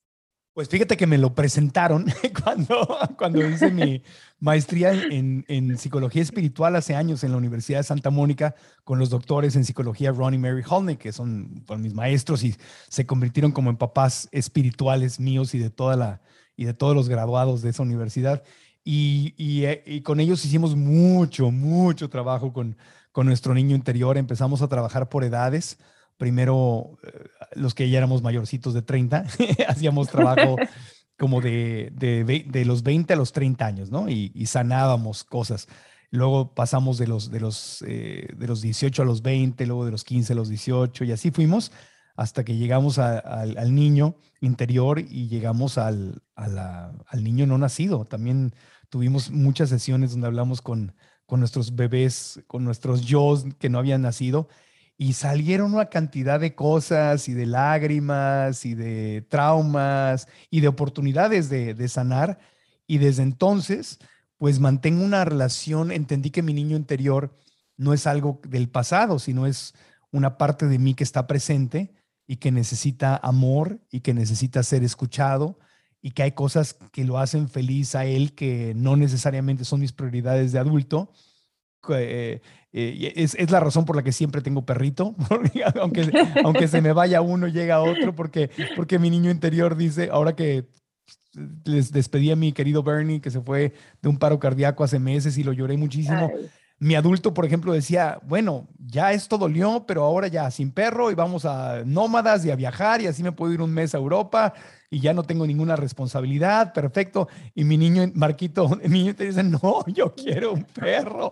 Pues 0.54 0.68
fíjate 0.68 0.98
que 0.98 1.06
me 1.06 1.16
lo 1.16 1.34
presentaron 1.34 2.04
cuando, 2.44 2.86
cuando 3.16 3.48
hice 3.48 3.70
mi 3.70 4.02
maestría 4.38 4.92
en, 4.92 5.46
en, 5.48 5.78
psicología 5.78 6.20
espiritual 6.20 6.76
hace 6.76 6.94
años 6.94 7.24
en 7.24 7.30
la 7.30 7.38
Universidad 7.38 7.78
de 7.78 7.84
Santa 7.84 8.10
Mónica 8.10 8.54
con 8.84 8.98
los 8.98 9.08
doctores 9.08 9.56
en 9.56 9.64
psicología 9.64 10.12
Ron 10.12 10.38
Mary 10.38 10.62
Holney, 10.68 10.96
que 10.96 11.10
son, 11.12 11.64
mis 11.78 11.94
maestros 11.94 12.44
y 12.44 12.54
se 12.90 13.06
convirtieron 13.06 13.52
como 13.52 13.70
en 13.70 13.78
papás 13.78 14.28
espirituales 14.30 15.18
míos 15.18 15.54
y 15.54 15.58
de, 15.58 15.70
toda 15.70 15.96
la, 15.96 16.20
y 16.54 16.66
de 16.66 16.74
todos 16.74 16.94
los 16.94 17.08
graduados 17.08 17.62
de 17.62 17.70
esa 17.70 17.82
universidad. 17.82 18.42
Y, 18.84 19.32
y, 19.38 19.64
eh, 19.64 19.82
y 19.86 20.02
con 20.02 20.20
ellos 20.20 20.44
hicimos 20.44 20.76
mucho, 20.76 21.50
mucho 21.50 22.10
trabajo 22.10 22.52
con, 22.52 22.76
con 23.10 23.26
nuestro 23.26 23.54
niño 23.54 23.74
interior. 23.74 24.18
Empezamos 24.18 24.60
a 24.60 24.68
trabajar 24.68 25.08
por 25.08 25.24
edades 25.24 25.78
primero 26.22 27.00
eh, 27.02 27.26
los 27.56 27.74
que 27.74 27.90
ya 27.90 27.98
éramos 27.98 28.22
mayorcitos 28.22 28.74
de 28.74 28.82
30, 28.82 29.24
hacíamos 29.68 30.06
trabajo 30.08 30.54
como 31.18 31.40
de, 31.40 31.90
de, 31.92 32.64
los 32.64 32.84
20 32.84 33.12
a 33.12 33.16
los 33.16 33.32
30 33.32 33.66
años, 33.66 33.90
¿no? 33.90 34.08
Y, 34.08 34.30
sanábamos 34.46 35.24
cosas. 35.24 35.66
Luego 36.12 36.54
pasamos 36.54 36.96
de 36.96 37.08
los, 37.08 37.32
de, 37.32 37.40
los, 37.40 37.84
eh, 37.88 38.28
de 38.36 38.46
los 38.46 38.62
18 38.62 39.02
a 39.02 39.04
los 39.04 39.22
20, 39.22 39.66
luego 39.66 39.84
de 39.84 39.90
los 39.90 40.04
15 40.04 40.32
a 40.32 40.36
los 40.36 40.48
18, 40.48 41.02
y 41.06 41.10
así 41.10 41.32
fuimos 41.32 41.72
hasta 42.14 42.44
que 42.44 42.54
llegamos 42.56 43.00
al 43.00 43.74
niño 43.74 44.14
interior 44.40 45.00
y 45.00 45.26
llegamos 45.26 45.76
al, 45.76 46.22
al 46.36 47.24
niño 47.24 47.48
no 47.48 47.58
nacido. 47.58 48.04
También 48.04 48.54
tuvimos 48.90 49.32
muchas 49.32 49.70
sesiones 49.70 50.12
donde 50.12 50.28
hablamos 50.28 50.62
con, 50.62 50.94
con 51.26 51.40
nuestros 51.40 51.74
bebés, 51.74 52.40
con 52.46 52.62
nuestros 52.64 53.00
yo 53.00 53.42
que 53.58 53.68
no 53.68 53.80
habían 53.80 54.02
nacido 54.02 54.46
y 55.02 55.14
salieron 55.14 55.74
una 55.74 55.86
cantidad 55.86 56.38
de 56.38 56.54
cosas 56.54 57.28
y 57.28 57.34
de 57.34 57.44
lágrimas 57.44 58.64
y 58.64 58.76
de 58.76 59.26
traumas 59.28 60.28
y 60.48 60.60
de 60.60 60.68
oportunidades 60.68 61.50
de, 61.50 61.88
sanar. 61.88 62.38
Y 62.86 62.98
desde 62.98 63.24
entonces, 63.24 63.98
pues 64.38 64.60
mantengo 64.60 65.02
una 65.04 65.24
relación, 65.24 65.90
entendí 65.90 66.30
que 66.30 66.44
mi 66.44 66.54
niño 66.54 66.76
interior 66.76 67.36
no 67.76 67.94
es 67.94 68.06
algo 68.06 68.40
del 68.46 68.68
pasado, 68.68 69.18
sino 69.18 69.44
es 69.44 69.74
una 70.12 70.38
parte 70.38 70.68
de 70.68 70.78
mí 70.78 70.94
que 70.94 71.02
está 71.02 71.26
presente 71.26 71.92
y 72.28 72.36
que 72.36 72.52
necesita 72.52 73.16
amor 73.16 73.80
y 73.90 74.02
que 74.02 74.14
necesita 74.14 74.62
ser 74.62 74.84
escuchado 74.84 75.58
y 76.00 76.12
que 76.12 76.22
hay 76.22 76.30
cosas 76.30 76.76
que 76.92 77.02
lo 77.02 77.18
hacen 77.18 77.48
feliz 77.48 77.96
a 77.96 78.04
él 78.04 78.36
que 78.36 78.72
no 78.76 78.94
necesariamente 78.94 79.64
son 79.64 79.80
mis 79.80 79.90
prioridades 79.90 80.52
de 80.52 80.60
adulto 80.60 81.10
eh, 81.90 82.40
eh, 82.72 83.12
es, 83.16 83.34
es, 83.34 83.50
la 83.50 83.60
razón 83.60 83.84
por 83.84 83.96
la 83.96 84.02
que 84.02 84.12
siempre 84.12 84.40
tengo 84.40 84.64
perrito, 84.64 85.14
aunque, 85.80 86.10
aunque 86.44 86.68
se 86.68 86.80
me 86.80 86.92
vaya 86.92 87.20
uno, 87.20 87.48
llega 87.48 87.82
otro, 87.82 88.14
porque, 88.14 88.50
porque 88.76 88.98
mi 88.98 89.10
niño 89.10 89.30
interior 89.30 89.76
dice, 89.76 90.08
ahora 90.10 90.34
que 90.34 90.66
les 91.64 91.92
despedí 91.92 92.30
a 92.30 92.36
mi 92.36 92.52
querido 92.52 92.82
Bernie, 92.82 93.20
que 93.20 93.30
se 93.30 93.40
fue 93.40 93.72
de 94.00 94.08
un 94.08 94.18
paro 94.18 94.38
cardíaco 94.38 94.84
hace 94.84 94.98
meses 94.98 95.38
y 95.38 95.44
lo 95.44 95.52
lloré 95.52 95.76
muchísimo. 95.76 96.30
Mi 96.82 96.96
adulto, 96.96 97.32
por 97.32 97.44
ejemplo, 97.44 97.72
decía, 97.72 98.18
bueno, 98.24 98.66
ya 98.76 99.12
esto 99.12 99.38
dolió, 99.38 99.84
pero 99.86 100.02
ahora 100.02 100.26
ya 100.26 100.50
sin 100.50 100.72
perro 100.72 101.12
y 101.12 101.14
vamos 101.14 101.44
a 101.44 101.84
nómadas 101.86 102.44
y 102.44 102.50
a 102.50 102.56
viajar 102.56 103.00
y 103.00 103.06
así 103.06 103.22
me 103.22 103.30
puedo 103.30 103.52
ir 103.52 103.62
un 103.62 103.72
mes 103.72 103.94
a 103.94 103.98
Europa 103.98 104.52
y 104.90 104.98
ya 104.98 105.14
no 105.14 105.22
tengo 105.22 105.46
ninguna 105.46 105.76
responsabilidad, 105.76 106.72
perfecto. 106.72 107.28
Y 107.54 107.62
mi 107.62 107.76
niño, 107.76 108.10
Marquito, 108.16 108.68
mi 108.82 108.98
niño 108.98 109.14
te 109.14 109.26
dice, 109.26 109.44
no, 109.44 109.84
yo 109.86 110.12
quiero 110.16 110.54
un 110.54 110.64
perro, 110.64 111.30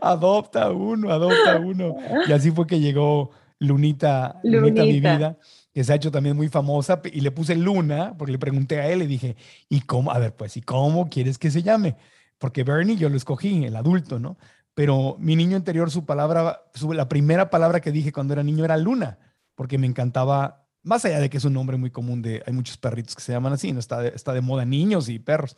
adopta 0.00 0.70
uno, 0.70 1.10
adopta 1.10 1.58
uno. 1.58 1.96
Y 2.26 2.32
así 2.32 2.50
fue 2.50 2.66
que 2.66 2.80
llegó 2.80 3.28
Lunita, 3.58 4.40
Lunita, 4.42 4.84
mi 4.84 5.00
vida, 5.00 5.36
que 5.74 5.84
se 5.84 5.92
ha 5.92 5.96
hecho 5.96 6.10
también 6.10 6.34
muy 6.34 6.48
famosa, 6.48 7.02
y 7.12 7.20
le 7.20 7.30
puse 7.30 7.56
Luna, 7.56 8.14
porque 8.16 8.32
le 8.32 8.38
pregunté 8.38 8.80
a 8.80 8.88
él 8.88 9.02
y 9.02 9.06
dije, 9.06 9.36
¿y 9.68 9.82
cómo? 9.82 10.12
A 10.12 10.18
ver, 10.18 10.34
pues, 10.34 10.56
¿y 10.56 10.62
cómo 10.62 11.10
quieres 11.10 11.36
que 11.36 11.50
se 11.50 11.62
llame? 11.62 11.94
Porque 12.38 12.64
Bernie 12.64 12.96
yo 12.96 13.10
lo 13.10 13.18
escogí, 13.18 13.66
el 13.66 13.76
adulto, 13.76 14.18
¿no? 14.18 14.38
Pero 14.74 15.16
mi 15.18 15.36
niño 15.36 15.56
interior, 15.56 15.90
su 15.90 16.06
palabra, 16.06 16.62
la 16.90 17.08
primera 17.08 17.50
palabra 17.50 17.80
que 17.80 17.92
dije 17.92 18.12
cuando 18.12 18.32
era 18.32 18.42
niño 18.42 18.64
era 18.64 18.76
Luna, 18.76 19.18
porque 19.54 19.78
me 19.78 19.86
encantaba 19.86 20.66
más 20.82 21.04
allá 21.04 21.20
de 21.20 21.30
que 21.30 21.36
es 21.36 21.44
un 21.44 21.52
nombre 21.52 21.76
muy 21.76 21.90
común 21.90 22.22
de, 22.22 22.42
hay 22.46 22.52
muchos 22.52 22.76
perritos 22.76 23.14
que 23.14 23.22
se 23.22 23.32
llaman 23.32 23.52
así, 23.52 23.72
no 23.72 23.80
está 23.80 24.00
de, 24.00 24.08
está 24.08 24.32
de 24.32 24.40
moda 24.40 24.64
niños 24.64 25.08
y 25.08 25.18
perros. 25.18 25.56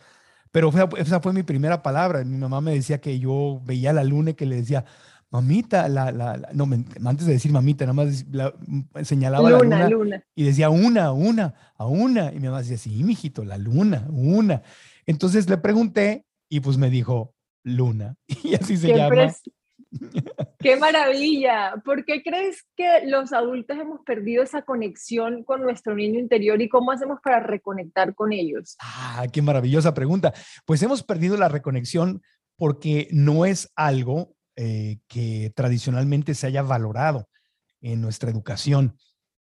Pero 0.51 0.71
esa 0.99 1.21
fue 1.21 1.33
mi 1.33 1.43
primera 1.43 1.83
palabra. 1.83 2.23
Mi 2.25 2.37
mamá 2.37 2.61
me 2.61 2.75
decía 2.75 3.01
que 3.01 3.19
yo 3.19 3.61
veía 3.65 3.93
la 3.93 4.05
luna 4.05 4.31
y 4.31 4.35
que 4.35 4.47
le 4.47 4.57
decía, 4.57 4.85
mamita, 5.31 5.89
la, 5.89 6.13
la, 6.13 6.49
no, 6.53 6.69
antes 7.05 7.27
de 7.27 7.33
decir 7.33 7.51
mamita, 7.51 7.85
nada 7.87 7.95
más 7.95 8.25
señalaba 9.03 9.51
la 9.51 9.89
luna, 9.89 10.23
y 10.37 10.45
decía 10.45 10.71
una, 10.71 11.11
una, 11.11 11.55
a 11.77 11.87
una. 11.87 12.33
Y 12.33 12.37
mi 12.37 12.47
mamá 12.47 12.61
decía, 12.61 12.79
sí, 12.79 13.03
mijito, 13.03 13.45
la 13.45 13.59
luna, 13.59 14.07
una. 14.11 14.63
Entonces 15.07 15.49
le 15.49 15.59
pregunté 15.59 16.25
y 16.49 16.61
pues 16.61 16.77
me 16.79 16.89
dijo, 16.89 17.34
luna. 17.65 18.17
Y 18.45 18.55
así 18.55 18.77
se 18.77 18.95
llama. 18.95 19.35
¡Qué 20.59 20.77
maravilla! 20.77 21.75
¿Por 21.85 22.05
qué 22.05 22.23
crees 22.23 22.65
que 22.77 23.07
los 23.07 23.33
adultos 23.33 23.79
hemos 23.79 24.01
perdido 24.05 24.43
esa 24.43 24.63
conexión 24.63 25.45
con 25.45 25.63
nuestro 25.63 25.95
niño 25.95 26.19
interior 26.19 26.61
y 26.61 26.69
cómo 26.69 26.93
hacemos 26.93 27.19
para 27.23 27.41
reconectar 27.41 28.15
con 28.15 28.33
ellos? 28.33 28.77
Ah, 28.81 29.27
qué 29.33 29.43
maravillosa 29.43 29.95
pregunta. 29.95 30.33
Pues 30.65 30.83
hemos 30.83 31.03
perdido 31.03 31.37
la 31.37 31.49
reconexión 31.49 32.23
porque 32.57 33.09
no 33.11 33.45
es 33.45 33.71
algo 33.77 34.35
eh, 34.57 34.99
que 35.09 35.53
tradicionalmente 35.55 36.35
se 36.35 36.47
haya 36.47 36.63
valorado 36.63 37.29
en 37.81 38.01
nuestra 38.01 38.31
educación. 38.31 38.97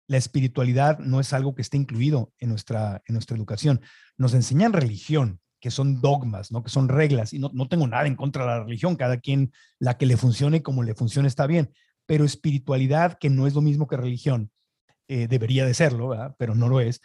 La 0.08 0.18
espiritualidad 0.18 1.00
no 1.00 1.20
es 1.20 1.34
algo 1.34 1.56
que 1.56 1.62
esté 1.62 1.78
incluido 1.78 2.34
en 2.40 2.50
nuestra, 2.50 3.02
en 3.06 3.14
nuestra 3.14 3.38
educación. 3.38 3.82
Nos 4.18 4.34
enseñan 4.34 4.74
religión, 4.74 5.40
que 5.64 5.72
son 5.72 6.02
dogmas, 6.02 6.52
¿no? 6.52 6.62
Que 6.62 6.70
son 6.70 6.90
reglas. 6.90 7.32
Y 7.32 7.40
no, 7.40 7.50
no 7.54 7.70
tengo 7.70 7.88
nada 7.88 8.06
en 8.06 8.18
contra 8.18 8.44
de 8.44 8.50
la 8.50 8.64
religión, 8.66 8.98
cada 8.98 9.16
quien 9.16 9.54
la 9.80 9.98
que 9.98 10.06
le 10.06 10.18
funcione 10.18 10.62
como 10.62 10.84
le 10.84 10.94
funcione 10.94 11.30
está 11.30 11.48
bien. 11.48 11.72
Pero 12.06 12.26
espiritualidad, 12.26 13.18
que 13.18 13.30
no 13.30 13.48
es 13.48 13.54
lo 13.54 13.62
mismo 13.62 13.88
que 13.88 13.96
religión, 13.96 14.52
eh, 15.08 15.30
debería 15.30 15.66
de 15.66 15.74
serlo, 15.74 16.10
¿verdad? 16.10 16.36
pero 16.38 16.54
no 16.54 16.68
lo 16.68 16.82
es, 16.82 17.00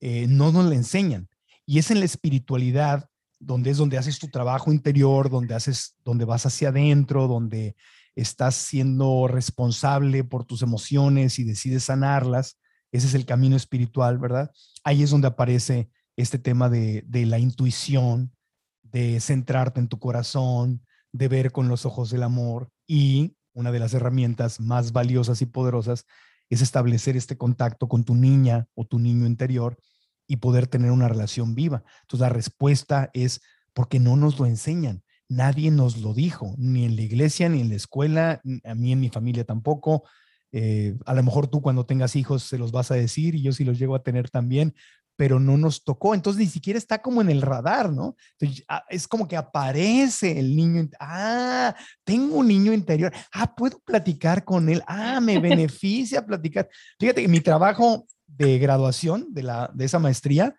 eh, 0.00 0.26
no 0.28 0.50
nos 0.50 0.66
le 0.66 0.74
enseñan. 0.74 1.28
Y 1.64 1.78
es 1.78 1.92
en 1.92 2.00
la 2.00 2.04
espiritualidad 2.04 3.08
donde 3.38 3.70
es 3.70 3.76
donde 3.76 3.96
haces 3.96 4.18
tu 4.18 4.26
trabajo 4.26 4.72
interior, 4.72 5.30
donde 5.30 5.54
haces, 5.54 5.94
donde 6.04 6.24
vas 6.24 6.44
hacia 6.46 6.70
adentro, 6.70 7.28
donde 7.28 7.76
estás 8.16 8.56
siendo 8.56 9.28
responsable 9.28 10.24
por 10.24 10.44
tus 10.44 10.62
emociones 10.62 11.38
y 11.38 11.44
decides 11.44 11.84
sanarlas. 11.84 12.58
Ese 12.90 13.06
es 13.06 13.14
el 13.14 13.24
camino 13.24 13.54
espiritual, 13.54 14.18
¿verdad? 14.18 14.50
Ahí 14.82 15.04
es 15.04 15.10
donde 15.10 15.28
aparece 15.28 15.90
este 16.16 16.38
tema 16.38 16.68
de, 16.68 17.02
de 17.06 17.26
la 17.26 17.38
intuición, 17.38 18.32
de 18.82 19.20
centrarte 19.20 19.80
en 19.80 19.88
tu 19.88 19.98
corazón, 19.98 20.84
de 21.12 21.28
ver 21.28 21.52
con 21.52 21.68
los 21.68 21.86
ojos 21.86 22.10
del 22.10 22.22
amor 22.22 22.70
y 22.86 23.36
una 23.52 23.72
de 23.72 23.78
las 23.78 23.94
herramientas 23.94 24.60
más 24.60 24.92
valiosas 24.92 25.42
y 25.42 25.46
poderosas 25.46 26.06
es 26.48 26.62
establecer 26.62 27.16
este 27.16 27.36
contacto 27.36 27.88
con 27.88 28.04
tu 28.04 28.14
niña 28.14 28.66
o 28.74 28.84
tu 28.84 28.98
niño 28.98 29.26
interior 29.26 29.78
y 30.26 30.36
poder 30.36 30.66
tener 30.66 30.90
una 30.90 31.08
relación 31.08 31.54
viva. 31.54 31.82
Entonces 32.02 32.20
la 32.20 32.28
respuesta 32.28 33.10
es 33.14 33.40
porque 33.72 33.98
no 33.98 34.16
nos 34.16 34.38
lo 34.38 34.46
enseñan. 34.46 35.02
Nadie 35.28 35.70
nos 35.70 35.98
lo 35.98 36.12
dijo, 36.12 36.54
ni 36.58 36.84
en 36.84 36.96
la 36.96 37.02
iglesia, 37.02 37.48
ni 37.48 37.60
en 37.60 37.68
la 37.68 37.76
escuela, 37.76 38.40
a 38.64 38.74
mí 38.74 38.92
en 38.92 39.00
mi 39.00 39.08
familia 39.08 39.44
tampoco. 39.44 40.04
Eh, 40.52 40.96
a 41.06 41.14
lo 41.14 41.22
mejor 41.22 41.46
tú 41.46 41.62
cuando 41.62 41.86
tengas 41.86 42.16
hijos 42.16 42.42
se 42.42 42.58
los 42.58 42.72
vas 42.72 42.90
a 42.90 42.96
decir 42.96 43.36
y 43.36 43.42
yo 43.42 43.52
sí 43.52 43.64
los 43.64 43.78
llego 43.78 43.94
a 43.94 44.02
tener 44.02 44.28
también, 44.28 44.74
pero 45.20 45.38
no 45.38 45.58
nos 45.58 45.84
tocó. 45.84 46.14
Entonces 46.14 46.40
ni 46.40 46.46
siquiera 46.46 46.78
está 46.78 47.02
como 47.02 47.20
en 47.20 47.28
el 47.28 47.42
radar, 47.42 47.92
¿no? 47.92 48.16
Ah, 48.66 48.86
es 48.88 49.06
como 49.06 49.28
que 49.28 49.36
aparece 49.36 50.40
el 50.40 50.56
niño. 50.56 50.88
Ah, 50.98 51.76
tengo 52.04 52.36
un 52.36 52.48
niño 52.48 52.72
interior. 52.72 53.12
Ah, 53.30 53.54
puedo 53.54 53.80
platicar 53.80 54.44
con 54.46 54.70
él. 54.70 54.82
Ah, 54.86 55.20
me 55.20 55.38
beneficia 55.38 56.24
platicar. 56.24 56.70
Fíjate 56.98 57.20
que 57.20 57.28
mi 57.28 57.42
trabajo 57.42 58.06
de 58.26 58.58
graduación 58.58 59.26
de, 59.28 59.42
la, 59.42 59.70
de 59.74 59.84
esa 59.84 59.98
maestría. 59.98 60.56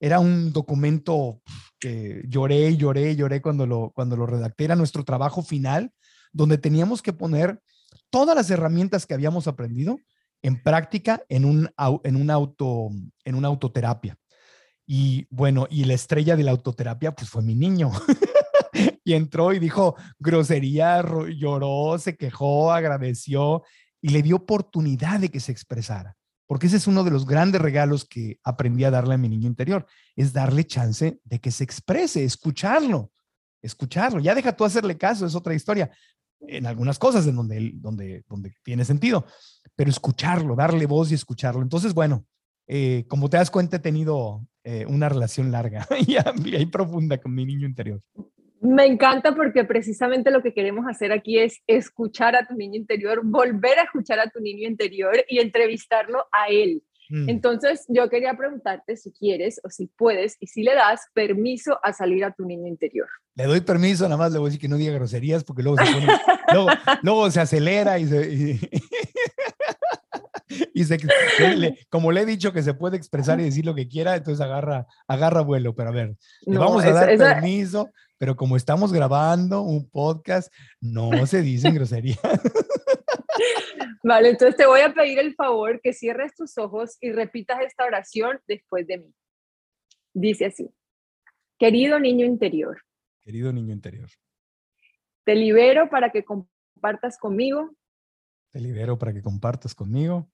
Era 0.00 0.20
un 0.20 0.54
documento 0.54 1.42
que 1.78 2.22
lloré, 2.26 2.78
lloré, 2.78 3.14
lloré 3.14 3.42
cuando 3.42 3.66
lo, 3.66 3.90
cuando 3.90 4.16
lo 4.16 4.24
redacté. 4.24 4.64
Era 4.64 4.74
nuestro 4.74 5.04
trabajo 5.04 5.42
final, 5.42 5.92
donde 6.32 6.56
teníamos 6.56 7.02
que 7.02 7.12
poner 7.12 7.60
todas 8.08 8.34
las 8.34 8.50
herramientas 8.50 9.04
que 9.04 9.12
habíamos 9.12 9.48
aprendido 9.48 10.00
en 10.42 10.62
práctica 10.62 11.22
en 11.28 11.44
un, 11.44 11.70
en 12.04 12.16
un 12.16 12.30
auto, 12.30 12.90
en 13.24 13.34
una 13.34 13.48
autoterapia. 13.48 14.16
Y 14.86 15.26
bueno, 15.30 15.66
y 15.70 15.84
la 15.84 15.94
estrella 15.94 16.36
de 16.36 16.44
la 16.44 16.52
autoterapia, 16.52 17.12
pues 17.12 17.28
fue 17.28 17.42
mi 17.42 17.54
niño. 17.54 17.90
y 19.04 19.14
entró 19.14 19.52
y 19.52 19.58
dijo 19.58 19.96
grosería, 20.18 21.04
lloró, 21.36 21.98
se 21.98 22.16
quejó, 22.16 22.72
agradeció 22.72 23.62
y 24.00 24.10
le 24.10 24.22
dio 24.22 24.36
oportunidad 24.36 25.20
de 25.20 25.28
que 25.28 25.40
se 25.40 25.52
expresara 25.52 26.18
porque 26.48 26.66
ese 26.66 26.78
es 26.78 26.86
uno 26.86 27.04
de 27.04 27.10
los 27.10 27.26
grandes 27.26 27.60
regalos 27.60 28.06
que 28.06 28.40
aprendí 28.42 28.82
a 28.82 28.90
darle 28.90 29.14
a 29.14 29.18
mi 29.18 29.28
niño 29.28 29.46
interior, 29.46 29.86
es 30.16 30.32
darle 30.32 30.64
chance 30.64 31.20
de 31.22 31.40
que 31.40 31.50
se 31.50 31.62
exprese, 31.62 32.24
escucharlo, 32.24 33.12
escucharlo. 33.60 34.18
Ya 34.18 34.34
deja 34.34 34.56
tú 34.56 34.64
hacerle 34.64 34.96
caso, 34.96 35.26
es 35.26 35.34
otra 35.34 35.54
historia, 35.54 35.90
en 36.40 36.66
algunas 36.66 36.98
cosas 36.98 37.26
en 37.26 37.36
donde, 37.36 37.72
donde, 37.74 38.24
donde 38.28 38.54
tiene 38.62 38.84
sentido, 38.84 39.26
pero 39.76 39.90
escucharlo, 39.90 40.56
darle 40.56 40.86
voz 40.86 41.10
y 41.10 41.14
escucharlo. 41.14 41.62
Entonces, 41.62 41.94
bueno, 41.94 42.24
eh, 42.66 43.04
como 43.08 43.30
te 43.30 43.38
das 43.38 43.50
cuenta, 43.50 43.76
he 43.76 43.80
tenido 43.80 44.46
eh, 44.64 44.84
una 44.86 45.08
relación 45.08 45.50
larga 45.50 45.86
y 46.06 46.66
profunda 46.66 47.18
con 47.18 47.34
mi 47.34 47.44
niño 47.44 47.66
interior. 47.66 48.00
Me 48.60 48.86
encanta 48.86 49.34
porque 49.36 49.64
precisamente 49.64 50.32
lo 50.32 50.42
que 50.42 50.52
queremos 50.52 50.84
hacer 50.88 51.12
aquí 51.12 51.38
es 51.38 51.62
escuchar 51.66 52.34
a 52.34 52.46
tu 52.46 52.54
niño 52.54 52.74
interior, 52.76 53.20
volver 53.22 53.78
a 53.78 53.84
escuchar 53.84 54.18
a 54.18 54.28
tu 54.28 54.40
niño 54.40 54.68
interior 54.68 55.14
y 55.28 55.38
entrevistarlo 55.38 56.24
a 56.32 56.48
él. 56.48 56.82
Mm. 57.08 57.28
Entonces, 57.28 57.84
yo 57.88 58.08
quería 58.08 58.36
preguntarte 58.36 58.96
si 58.96 59.12
quieres 59.12 59.60
o 59.64 59.70
si 59.70 59.86
puedes 59.86 60.36
y 60.40 60.46
si 60.46 60.62
le 60.62 60.74
das 60.74 61.02
permiso 61.14 61.78
a 61.82 61.92
salir 61.92 62.24
a 62.24 62.32
tu 62.32 62.44
niño 62.44 62.66
interior. 62.66 63.08
Le 63.34 63.44
doy 63.44 63.60
permiso, 63.60 64.04
nada 64.04 64.16
más 64.16 64.32
le 64.32 64.38
voy 64.38 64.46
a 64.46 64.50
decir 64.50 64.60
que 64.60 64.68
no 64.68 64.76
diga 64.76 64.92
groserías 64.92 65.44
porque 65.44 65.62
luego 65.62 65.78
se, 65.78 65.84
luego, 67.02 67.30
se 67.30 67.40
acelera 67.40 67.98
y 67.98 68.06
se... 68.06 68.60
Y, 70.72 70.84
se, 70.84 70.98
como 71.90 72.10
le 72.10 72.22
he 72.22 72.26
dicho 72.26 72.52
que 72.52 72.62
se 72.62 72.72
puede 72.72 72.96
expresar 72.96 73.38
y 73.38 73.44
decir 73.44 73.66
lo 73.66 73.74
que 73.74 73.86
quiera, 73.86 74.16
entonces 74.16 74.40
agarra, 74.40 74.86
agarra 75.06 75.42
vuelo. 75.42 75.74
Pero 75.74 75.90
a 75.90 75.92
ver, 75.92 76.16
le 76.46 76.58
vamos 76.58 76.84
a 76.84 76.92
dar 76.92 77.16
permiso 77.18 77.90
pero 78.18 78.36
como 78.36 78.56
estamos 78.56 78.92
grabando 78.92 79.62
un 79.62 79.88
podcast, 79.88 80.52
no 80.80 81.26
se 81.26 81.40
dicen 81.40 81.74
groserías. 81.74 82.18
Vale, 84.02 84.30
entonces 84.30 84.56
te 84.56 84.66
voy 84.66 84.80
a 84.80 84.92
pedir 84.92 85.18
el 85.18 85.34
favor 85.34 85.80
que 85.82 85.92
cierres 85.92 86.34
tus 86.34 86.56
ojos 86.58 86.96
y 87.00 87.12
repitas 87.12 87.60
esta 87.60 87.84
oración 87.84 88.40
después 88.46 88.86
de 88.86 88.98
mí. 88.98 89.14
Dice 90.14 90.46
así, 90.46 90.70
querido 91.58 91.98
niño 91.98 92.26
interior. 92.26 92.82
Querido 93.22 93.52
niño 93.52 93.72
interior. 93.72 94.08
Te 95.24 95.34
libero 95.34 95.90
para 95.90 96.10
que 96.10 96.24
compartas 96.24 97.18
conmigo. 97.18 97.76
Te 98.50 98.60
libero 98.60 98.98
para 98.98 99.12
que 99.12 99.22
compartas 99.22 99.74
conmigo. 99.74 100.30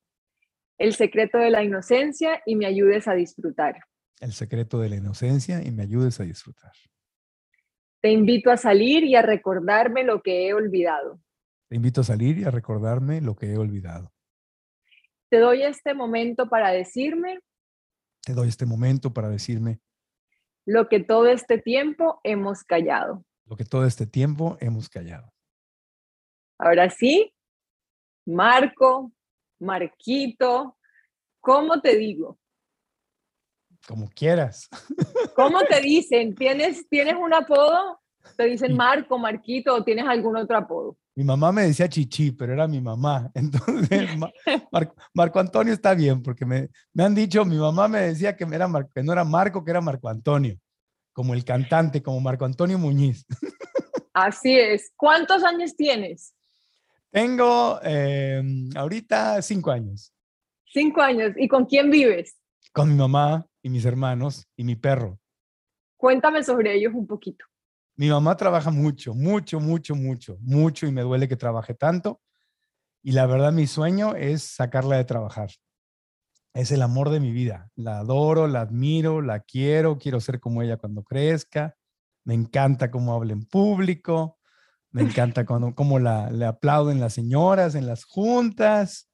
El 0.79 0.95
secreto 0.95 1.39
de 1.39 1.51
la 1.51 1.63
inocencia 1.63 2.43
y 2.47 2.57
me 2.57 2.67
ayudes 2.67 3.09
a 3.09 3.15
disfrutar. 3.15 3.81
El 4.21 4.33
secreto 4.33 4.79
de 4.79 4.89
la 4.89 4.97
inocencia 4.97 5.63
y 5.63 5.71
me 5.71 5.83
ayudes 5.83 6.21
a 6.21 6.25
disfrutar. 6.25 6.73
Te 8.01 8.11
invito 8.11 8.51
a 8.51 8.57
salir 8.57 9.03
y 9.05 9.17
a 9.17 9.23
recordarme 9.23 10.05
lo 10.05 10.23
que 10.23 10.47
he 10.47 10.55
olvidado. 10.55 11.21
Te 11.69 11.77
invito 11.77 12.03
a 12.03 12.05
salir 12.05 12.39
y 12.39 12.45
a 12.45 12.51
recordarme 12.51 13.21
lo 13.21 13.37
que 13.37 13.53
he 13.53 13.57
olvidado. 13.57 14.13
Te 15.31 15.39
doy 15.39 15.63
este 15.63 15.95
momento 15.95 16.49
para 16.49 16.71
decirme. 16.71 17.41
Te 18.23 18.35
doy 18.35 18.49
este 18.49 18.67
momento 18.67 19.13
para 19.13 19.29
decirme. 19.29 19.81
Lo 20.67 20.89
que 20.89 21.01
todo 21.01 21.27
este 21.27 21.59
tiempo 21.59 22.21
hemos 22.23 22.65
callado. 22.65 23.25
Lo 23.47 23.57
que 23.57 23.65
todo 23.65 23.85
este 23.85 24.07
tiempo 24.07 24.57
hemos 24.61 24.89
callado. 24.89 25.33
Ahora 26.59 26.89
sí, 26.89 27.35
Marco, 28.27 29.13
Marquito, 29.61 30.79
¿cómo 31.41 31.81
te 31.81 31.97
digo? 31.97 32.39
Como 33.87 34.09
quieras. 34.09 34.69
¿Cómo 35.37 35.61
te 35.63 35.81
dicen? 35.81 36.35
¿Tienes, 36.35 36.89
¿Tienes 36.89 37.17
un 37.17 37.35
apodo? 37.35 38.01
¿Te 38.37 38.45
dicen 38.45 38.75
Marco, 38.77 39.19
Marquito 39.19 39.75
o 39.75 39.85
tienes 39.85 40.07
algún 40.07 40.37
otro 40.37 40.57
apodo? 40.57 40.97
Mi 41.17 41.23
mamá 41.23 41.53
me 41.53 41.63
decía 41.63 41.89
Chichi, 41.89 42.33
pero 42.33 42.53
era 42.53 42.67
mi 42.67 42.81
mamá. 42.81 43.31
Entonces, 43.35 44.09
Marco, 45.15 45.41
Antonio 45.41 45.73
está 45.73 45.95
bien, 45.95 46.23
porque 46.23 46.45
me, 46.45 46.69
me, 46.93 47.05
han 47.05 47.15
dicho, 47.15 47.45
mi 47.45 47.57
mamá 47.57 47.89
me 47.89 48.01
decía 48.01 48.37
que, 48.37 48.45
era 48.45 48.69
que 48.93 49.03
no 49.03 49.13
era 49.13 49.25
Marco, 49.25 49.65
que 49.65 49.71
era 49.71 49.81
Marco 49.81 50.09
Antonio, 50.09 50.59
como 51.13 51.35
el 51.35 51.45
cantante, 51.45 52.03
como 52.03 52.21
Marco 52.21 52.45
Antonio 52.45 52.79
Muñiz. 52.79 53.25
Así 54.13 54.57
es. 54.57 54.93
¿Cuántos 54.97 55.43
años 55.43 55.75
tienes? 55.77 56.35
Tengo 57.11 57.81
em, 57.83 58.71
ahorita 58.77 59.41
cinco 59.43 59.71
años. 59.71 60.13
Cinco 60.73 61.01
años. 61.01 61.33
¿Y 61.37 61.47
con 61.47 61.67
quién 61.67 61.91
vives? 61.91 62.37
Con 62.73 62.89
mi 62.89 62.95
mamá 62.97 63.47
y 63.63 63.71
mis 63.71 63.85
hermanos 63.85 64.49
y 64.57 64.65
mi 64.65 64.75
perro. 64.75 65.21
Cuéntame 65.97 66.43
sobre 66.43 66.75
ellos 66.75 66.93
un 66.95 67.07
poquito. 67.07 67.45
Mi 67.97 68.09
mamá 68.09 68.37
trabaja 68.37 68.71
mucho, 68.71 69.15
mucho, 69.15 69.61
mucho, 69.61 69.95
mucho, 69.95 70.37
mucho 70.41 70.87
y 70.87 70.93
me 70.93 71.03
duele 71.03 71.29
que 71.29 71.37
trabaje 71.37 71.75
tanto. 71.75 72.21
Y 73.03 73.13
la 73.13 73.27
verdad 73.27 73.53
mi 73.53 73.67
sueño 73.67 74.17
es 74.17 74.43
sacarla 74.43 74.97
de 74.97 75.05
trabajar. 75.05 75.51
Es 76.55 76.71
el 76.71 76.83
amor 76.83 77.11
de 77.11 77.21
mi 77.21 77.33
vida. 77.33 77.71
La 77.77 77.99
adoro, 77.99 78.49
la 78.49 78.63
admiro, 78.63 79.21
la 79.21 79.41
quiero, 79.41 79.99
quiero 79.99 80.21
ser 80.21 80.41
como 80.41 80.63
ella 80.63 80.77
cuando 80.77 81.03
crezca. 81.03 81.77
Me 82.25 82.35
encanta 82.35 82.91
cómo 82.91 83.15
habla 83.15 83.33
en 83.33 83.45
público. 83.45 84.39
Me 84.91 85.03
encanta 85.03 85.45
cuando, 85.47 85.75
cómo 85.75 85.99
la, 85.99 86.31
le 86.31 86.47
aplauden 86.47 87.01
las 87.01 87.15
señoras 87.15 87.75
en 87.75 87.87
las 87.87 88.05
juntas 88.05 89.09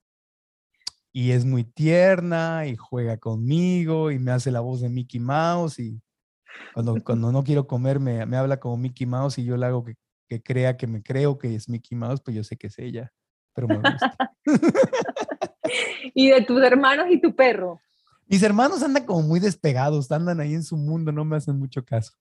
y 1.13 1.33
es 1.33 1.45
muy 1.45 1.65
tierna 1.65 2.67
y 2.67 2.77
juega 2.77 3.19
conmigo 3.19 4.11
y 4.11 4.19
me 4.19 4.31
hace 4.31 4.51
la 4.51 4.61
voz 4.61 4.81
de 4.81 4.89
Mickey 4.89 5.21
Mouse 5.21 5.79
y 5.79 6.01
cuando, 6.75 6.95
cuando 7.05 7.33
no 7.33 7.45
quiero 7.45 7.67
comer 7.67 8.01
me, 8.01 8.25
me 8.27 8.37
habla 8.37 8.59
como 8.59 8.77
Mickey 8.77 9.07
Mouse 9.07 9.39
y 9.39 9.45
yo 9.45 9.57
le 9.57 9.67
hago 9.67 9.85
que, 9.85 9.97
que, 10.29 10.43
crea 10.43 10.77
que 10.77 10.87
me 10.87 11.03
creo 11.03 11.39
que 11.39 11.55
es 11.55 11.69
Mickey 11.69 11.97
Mouse, 11.97 12.21
pues 12.21 12.37
yo 12.37 12.45
sé 12.45 12.57
que 12.57 12.69
es 12.69 12.79
ella, 12.79 13.13
pero 13.55 13.69
me 13.69 13.77
gusta. 13.77 14.17
¿Y 16.15 16.31
de 16.31 16.43
tus 16.43 16.63
hermanos 16.63 17.07
y 17.11 17.21
tu 17.21 17.35
perro? 17.35 17.81
Mis 18.27 18.43
hermanos 18.43 18.83
andan 18.83 19.05
como 19.05 19.23
muy 19.23 19.41
despegados, 19.41 20.11
andan 20.13 20.39
ahí 20.41 20.55
en 20.55 20.63
su 20.63 20.77
mundo, 20.77 21.11
no 21.11 21.25
me 21.25 21.37
hacen 21.37 21.59
mucho 21.59 21.85
caso. 21.85 22.13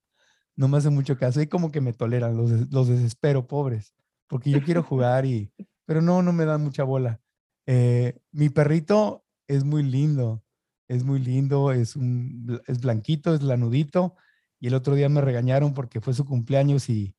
No 0.56 0.68
me 0.68 0.78
hacen 0.78 0.92
mucho 0.92 1.16
caso 1.16 1.40
y 1.40 1.46
como 1.46 1.70
que 1.70 1.80
me 1.80 1.92
toleran, 1.92 2.36
los, 2.36 2.50
los 2.72 2.88
desespero, 2.88 3.46
pobres, 3.46 3.94
porque 4.26 4.50
yo 4.50 4.62
quiero 4.62 4.82
jugar 4.82 5.24
y, 5.24 5.52
pero 5.86 6.02
no, 6.02 6.22
no 6.22 6.32
me 6.32 6.44
dan 6.44 6.62
mucha 6.62 6.82
bola. 6.82 7.20
Eh, 7.66 8.18
mi 8.32 8.48
perrito 8.48 9.24
es 9.46 9.64
muy 9.64 9.82
lindo, 9.82 10.42
es 10.90 11.04
muy 11.04 11.20
lindo, 11.20 11.70
es, 11.70 11.94
un, 11.94 12.60
es 12.66 12.80
blanquito, 12.80 13.32
es 13.32 13.42
lanudito 13.42 14.16
y 14.58 14.66
el 14.66 14.74
otro 14.74 14.96
día 14.96 15.08
me 15.08 15.20
regañaron 15.20 15.72
porque 15.72 16.00
fue 16.00 16.14
su 16.14 16.24
cumpleaños 16.24 16.90
y, 16.90 17.14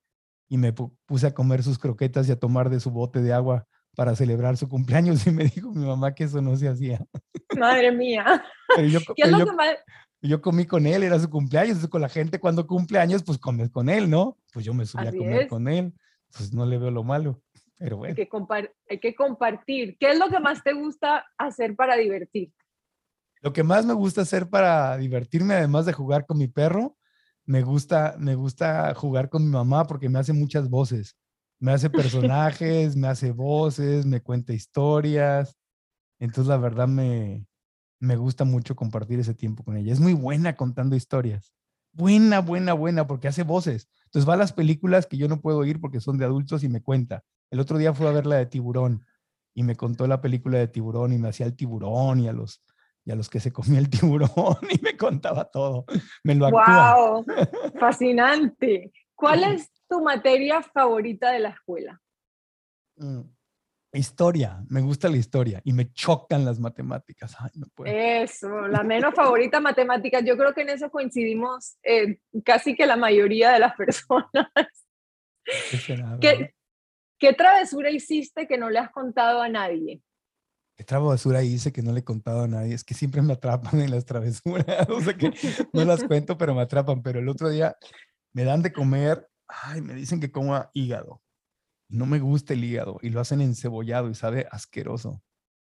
y 0.49 0.57
me 0.57 0.73
puse 0.73 1.27
a 1.27 1.33
comer 1.33 1.63
sus 1.63 1.79
croquetas 1.79 2.27
y 2.27 2.33
a 2.33 2.39
tomar 2.39 2.69
de 2.69 2.81
su 2.81 2.91
bote 2.91 3.21
de 3.21 3.31
agua 3.31 3.65
para 3.95 4.13
celebrar 4.13 4.57
su 4.57 4.67
cumpleaños 4.67 5.25
y 5.27 5.31
me 5.31 5.45
dijo 5.45 5.71
mi 5.71 5.85
mamá 5.85 6.13
que 6.13 6.25
eso 6.25 6.41
no 6.41 6.57
se 6.57 6.67
hacía. 6.67 6.99
Madre 7.57 7.93
mía. 7.93 8.43
yo, 8.77 8.99
yo, 10.21 10.41
comí 10.41 10.65
con 10.65 10.85
él, 10.85 11.03
era 11.03 11.17
su 11.17 11.29
cumpleaños, 11.29 11.87
con 11.87 12.01
la 12.01 12.09
gente 12.09 12.41
cuando 12.41 12.67
cumpleaños, 12.67 13.23
pues 13.23 13.37
comes 13.37 13.69
con 13.69 13.87
él, 13.87 14.09
¿no? 14.09 14.37
Pues 14.51 14.65
yo 14.65 14.73
me 14.73 14.85
subí 14.85 15.07
a 15.07 15.11
comer 15.13 15.47
con 15.47 15.69
él, 15.69 15.93
pues 16.35 16.53
no 16.53 16.65
le 16.65 16.77
veo 16.77 16.91
lo 16.91 17.03
malo, 17.03 17.41
pero 17.77 17.95
bueno. 17.95 18.15
Hay 18.17 18.27
que, 18.27 18.69
hay 18.89 18.99
que 18.99 19.15
compartir. 19.15 19.95
¿Qué 19.97 20.09
es 20.09 20.19
lo 20.19 20.27
que 20.27 20.41
más 20.41 20.61
te 20.61 20.73
gusta 20.73 21.25
hacer 21.37 21.73
para 21.77 21.95
divertirte? 21.95 22.60
Lo 23.41 23.53
que 23.53 23.63
más 23.63 23.85
me 23.85 23.93
gusta 23.93 24.21
hacer 24.21 24.49
para 24.49 24.97
divertirme, 24.97 25.55
además 25.55 25.85
de 25.85 25.93
jugar 25.93 26.25
con 26.25 26.37
mi 26.37 26.47
perro, 26.47 26.97
me 27.45 27.63
gusta, 27.63 28.15
me 28.19 28.35
gusta 28.35 28.93
jugar 28.93 29.29
con 29.29 29.43
mi 29.43 29.49
mamá 29.49 29.85
porque 29.85 30.09
me 30.09 30.19
hace 30.19 30.31
muchas 30.31 30.69
voces. 30.69 31.17
Me 31.59 31.71
hace 31.71 31.89
personajes, 31.89 32.95
me 32.95 33.07
hace 33.07 33.31
voces, 33.31 34.05
me 34.05 34.21
cuenta 34.21 34.53
historias. 34.53 35.57
Entonces, 36.19 36.47
la 36.47 36.57
verdad, 36.57 36.87
me, 36.87 37.47
me 37.99 38.15
gusta 38.15 38.45
mucho 38.45 38.75
compartir 38.75 39.19
ese 39.19 39.33
tiempo 39.33 39.63
con 39.63 39.77
ella. 39.77 39.91
Es 39.91 39.99
muy 39.99 40.13
buena 40.13 40.55
contando 40.55 40.95
historias. 40.95 41.53
Buena, 41.93 42.39
buena, 42.41 42.73
buena, 42.73 43.07
porque 43.07 43.27
hace 43.27 43.43
voces. 43.43 43.89
Entonces 44.05 44.29
va 44.29 44.35
a 44.35 44.37
las 44.37 44.53
películas 44.53 45.07
que 45.07 45.17
yo 45.17 45.27
no 45.27 45.41
puedo 45.41 45.65
ir 45.65 45.81
porque 45.81 45.99
son 45.99 46.17
de 46.17 46.25
adultos 46.25 46.63
y 46.63 46.69
me 46.69 46.81
cuenta. 46.81 47.23
El 47.49 47.59
otro 47.59 47.77
día 47.77 47.93
fue 47.93 48.07
a 48.07 48.11
ver 48.11 48.27
la 48.27 48.37
de 48.37 48.45
Tiburón 48.45 49.05
y 49.53 49.63
me 49.63 49.75
contó 49.75 50.07
la 50.07 50.21
película 50.21 50.57
de 50.57 50.67
Tiburón 50.67 51.11
y 51.11 51.17
me 51.17 51.29
hacía 51.29 51.45
el 51.45 51.55
tiburón 51.55 52.21
y 52.21 52.27
a 52.27 52.33
los, 52.33 52.61
y 53.05 53.11
a 53.11 53.15
los 53.15 53.29
que 53.29 53.39
se 53.39 53.51
comía 53.51 53.79
el 53.79 53.89
tiburón 53.89 54.29
y 54.69 54.81
me 54.81 54.95
contaba 54.95 55.45
todo. 55.45 55.85
Me 56.23 56.35
lo 56.35 56.49
¡Wow! 56.49 57.25
Fascinante. 57.79 58.91
¿Cuál 59.15 59.43
es 59.43 59.71
tu 59.87 60.01
materia 60.01 60.61
favorita 60.61 61.31
de 61.31 61.39
la 61.39 61.49
escuela? 61.49 62.01
Mm, 62.97 63.21
historia, 63.93 64.63
me 64.69 64.81
gusta 64.81 65.09
la 65.09 65.17
historia 65.17 65.61
y 65.63 65.73
me 65.73 65.91
chocan 65.91 66.45
las 66.45 66.59
matemáticas. 66.59 67.35
Eso, 67.85 68.67
la 68.67 68.83
menos 68.83 69.13
favorita 69.13 69.59
matemática. 69.59 70.21
Yo 70.21 70.37
creo 70.37 70.53
que 70.53 70.61
en 70.61 70.69
eso 70.69 70.89
coincidimos 70.89 71.77
eh, 71.83 72.19
casi 72.43 72.75
que 72.75 72.85
la 72.85 72.95
mayoría 72.95 73.51
de 73.51 73.59
las 73.59 73.75
personas. 73.75 74.31
¿Qué, 76.19 76.53
¿Qué 77.19 77.33
travesura 77.33 77.89
hiciste 77.89 78.47
que 78.47 78.57
no 78.57 78.69
le 78.69 78.79
has 78.79 78.91
contado 78.91 79.41
a 79.41 79.49
nadie? 79.49 80.01
¿Qué 80.85 80.95
basura 80.95 81.43
hice 81.43 81.71
que 81.71 81.81
no 81.81 81.91
le 81.91 81.99
he 81.99 82.03
contado 82.03 82.43
a 82.43 82.47
nadie? 82.47 82.73
Es 82.73 82.83
que 82.83 82.93
siempre 82.93 83.21
me 83.21 83.33
atrapan 83.33 83.81
en 83.81 83.91
las 83.91 84.05
travesuras. 84.05 84.65
O 84.89 85.01
sea 85.01 85.15
que 85.15 85.31
no 85.73 85.85
las 85.85 86.03
cuento, 86.03 86.37
pero 86.37 86.55
me 86.55 86.61
atrapan. 86.61 87.01
Pero 87.01 87.19
el 87.19 87.29
otro 87.29 87.49
día 87.49 87.75
me 88.33 88.43
dan 88.43 88.61
de 88.61 88.73
comer, 88.73 89.27
ay, 89.47 89.81
me 89.81 89.93
dicen 89.93 90.19
que 90.19 90.31
coma 90.31 90.69
hígado. 90.73 91.21
No 91.89 92.05
me 92.05 92.19
gusta 92.19 92.53
el 92.53 92.63
hígado 92.63 92.99
y 93.01 93.09
lo 93.09 93.19
hacen 93.19 93.41
encebollado 93.41 94.09
y 94.09 94.15
sabe 94.15 94.47
asqueroso. 94.51 95.21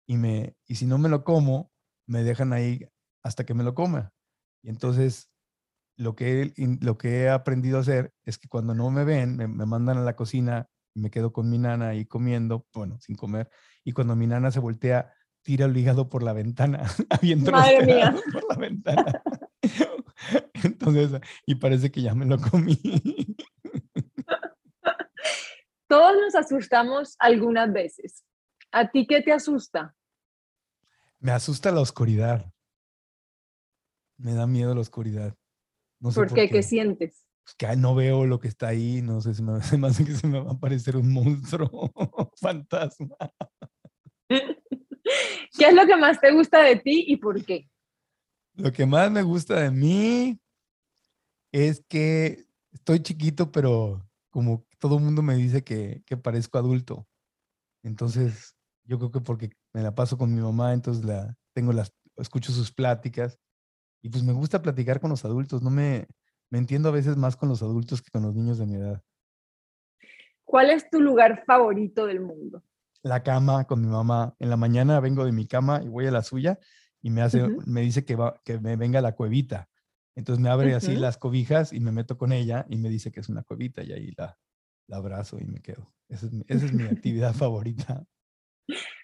Y, 0.07 0.17
me, 0.17 0.57
y 0.67 0.75
si 0.77 0.87
no 0.87 0.99
me 0.99 1.09
lo 1.09 1.25
como, 1.25 1.71
me 2.07 2.23
dejan 2.23 2.53
ahí 2.53 2.87
hasta 3.23 3.45
que 3.45 3.55
me 3.55 3.65
lo 3.65 3.75
coma. 3.75 4.13
Y 4.63 4.69
entonces 4.69 5.31
lo 5.97 6.15
que, 6.15 6.53
lo 6.81 6.99
que 6.99 7.23
he 7.23 7.31
aprendido 7.31 7.79
a 7.79 7.81
hacer 7.81 8.13
es 8.25 8.39
que 8.39 8.49
cuando 8.49 8.75
no 8.75 8.91
me 8.91 9.05
ven, 9.05 9.37
me, 9.37 9.49
me 9.49 9.67
mandan 9.67 9.99
a 9.99 10.03
la 10.03 10.17
cocina 10.17 10.69
me 10.95 11.11
quedo 11.11 11.33
con 11.33 11.49
mi 11.51 11.59
nana 11.59 11.89
ahí 11.89 12.05
comiendo, 12.07 12.67
bueno, 12.73 12.99
sin 13.01 13.17
comer, 13.17 13.51
y 13.85 13.93
cuando 13.93 14.17
mi 14.17 14.27
nana 14.27 14.51
se 14.51 14.61
voltea, 14.61 15.13
tira 15.43 15.67
el 15.67 15.77
hígado 15.77 16.09
por 16.09 16.23
la 16.23 16.33
ventana, 16.33 16.83
habiendo 17.11 17.51
Madre 17.51 17.85
mía. 17.85 18.15
por 18.33 18.49
la 18.49 18.57
ventana. 18.57 19.23
Entonces, 20.65 21.21
y 21.47 21.55
parece 21.57 21.91
que 21.91 22.03
ya 22.03 22.15
me 22.15 22.27
lo 22.27 22.39
comí. 22.39 22.81
Todos 25.89 26.15
nos 26.21 26.35
asustamos 26.35 27.17
algunas 27.19 27.73
veces. 27.73 28.25
¿A 28.71 28.91
ti 28.91 29.07
qué 29.07 29.21
te 29.21 29.33
asusta? 29.33 29.95
Me 31.19 31.33
asusta 31.33 31.71
la 31.71 31.81
oscuridad. 31.81 32.53
Me 34.17 34.33
da 34.35 34.47
miedo 34.47 34.75
la 34.75 34.81
oscuridad. 34.81 35.35
No 36.01 36.11
sé 36.11 36.21
¿Por, 36.21 36.33
qué? 36.33 36.49
qué 36.49 36.63
sientes? 36.63 37.27
Que 37.59 37.77
no 37.77 37.95
veo 37.95 38.27
lo 38.27 38.41
que 38.41 38.49
está 38.49 38.69
ahí, 38.69 39.03
no 39.03 39.21
sé, 39.21 39.35
si 39.35 39.43
me, 39.43 39.61
se 39.63 39.79
me 39.79 39.89
hace 39.89 40.05
que 40.05 40.15
se 40.15 40.27
me 40.27 40.41
va 40.41 40.51
a 40.51 40.55
aparecer 40.55 40.97
un 40.97 41.13
monstruo 41.13 41.93
fantasma. 42.41 43.17
¿Qué 44.29 45.67
es 45.69 45.75
lo 45.75 45.87
que 45.87 45.97
más 45.97 46.21
te 46.21 46.33
gusta 46.33 46.63
de 46.63 46.77
ti 46.77 47.05
y 47.07 47.17
por 47.17 47.45
qué? 47.45 47.69
Lo 48.55 48.73
que 48.73 48.87
más 48.87 49.11
me 49.11 49.23
gusta 49.23 49.61
de 49.61 49.71
mí 49.71 50.39
es 51.53 51.85
que 51.89 52.45
estoy 52.73 53.01
chiquito, 53.01 53.53
pero 53.53 54.07
como 54.31 54.67
todo 54.79 54.97
el 54.97 55.05
mundo 55.05 55.23
me 55.23 55.37
dice 55.37 55.63
que, 55.63 56.03
que, 56.07 56.17
parezco 56.17 56.59
adulto. 56.59 57.07
Entonces, 57.83 58.57
yo 58.85 58.99
creo 58.99 59.11
que 59.11 59.21
porque 59.21 59.51
me 59.73 59.83
la 59.83 59.95
paso 59.95 60.17
con 60.17 60.35
mi 60.35 60.41
mamá, 60.41 60.73
entonces 60.73 61.05
la, 61.05 61.37
tengo 61.55 61.73
las, 61.73 61.93
escucho 62.17 62.53
sus 62.53 62.73
pláticas 62.73 63.39
y 64.03 64.09
pues 64.09 64.25
me 64.25 64.33
gusta 64.33 64.63
platicar 64.63 65.01
con 65.01 65.11
los 65.11 65.25
adultos. 65.25 65.63
No 65.63 65.71
me, 65.71 66.07
me 66.53 66.59
entiendo 66.59 66.91
a 66.91 66.93
veces 66.93 67.17
más 67.17 67.35
con 67.35 67.49
los 67.49 67.63
adultos 67.63 68.03
que 68.03 68.11
con 68.11 68.23
los 68.23 68.35
niños 68.35 68.59
de 68.59 68.67
mi 68.67 68.75
edad. 68.75 69.03
¿Cuál 70.45 70.69
es 70.69 70.91
tu 70.91 71.01
lugar 71.01 71.45
favorito 71.47 72.05
del 72.05 72.21
mundo? 72.21 72.63
La 73.03 73.23
cama 73.23 73.65
con 73.65 73.81
mi 73.81 73.87
mamá. 73.87 74.37
En 74.39 74.51
la 74.51 74.59
mañana 74.59 75.01
vengo 75.01 75.25
de 75.25 75.33
mi 75.33 75.47
cama 75.47 75.81
y 75.83 75.89
voy 75.89 76.07
a 76.07 76.11
la 76.11 76.23
suya 76.23 76.59
y 77.01 77.09
me 77.09 77.23
hace, 77.23 77.49
me 77.65 77.81
dice 77.81 78.05
que, 78.05 78.17
va, 78.17 78.39
que 78.45 78.61
me 78.61 78.77
venga 78.77 78.99
a 78.99 79.03
la 79.03 79.13
cuevita. 79.13 79.71
Entonces 80.15 80.43
me 80.43 80.51
abre 80.51 80.75
así 80.75 80.95
las 80.95 81.17
cobijas 81.17 81.73
y 81.73 81.81
me 81.81 81.91
meto 81.91 82.19
con 82.19 82.35
ella 82.35 82.67
y 82.69 82.77
me 82.77 82.91
dice 82.91 83.11
que 83.11 83.21
es 83.21 83.31
una 83.31 83.45
cuevita 83.45 83.83
y 83.83 83.95
ahí 83.95 84.13
la, 84.19 84.39
la 84.89 84.99
abrazo 84.99 85.39
y 85.41 85.47
me 85.47 85.63
quedo. 85.63 85.91
Esa 86.11 86.27
es, 86.27 86.33
esa 86.49 86.67
es 86.67 86.73
mi 86.75 86.83
actividad 86.85 87.33
favorita. 87.33 88.05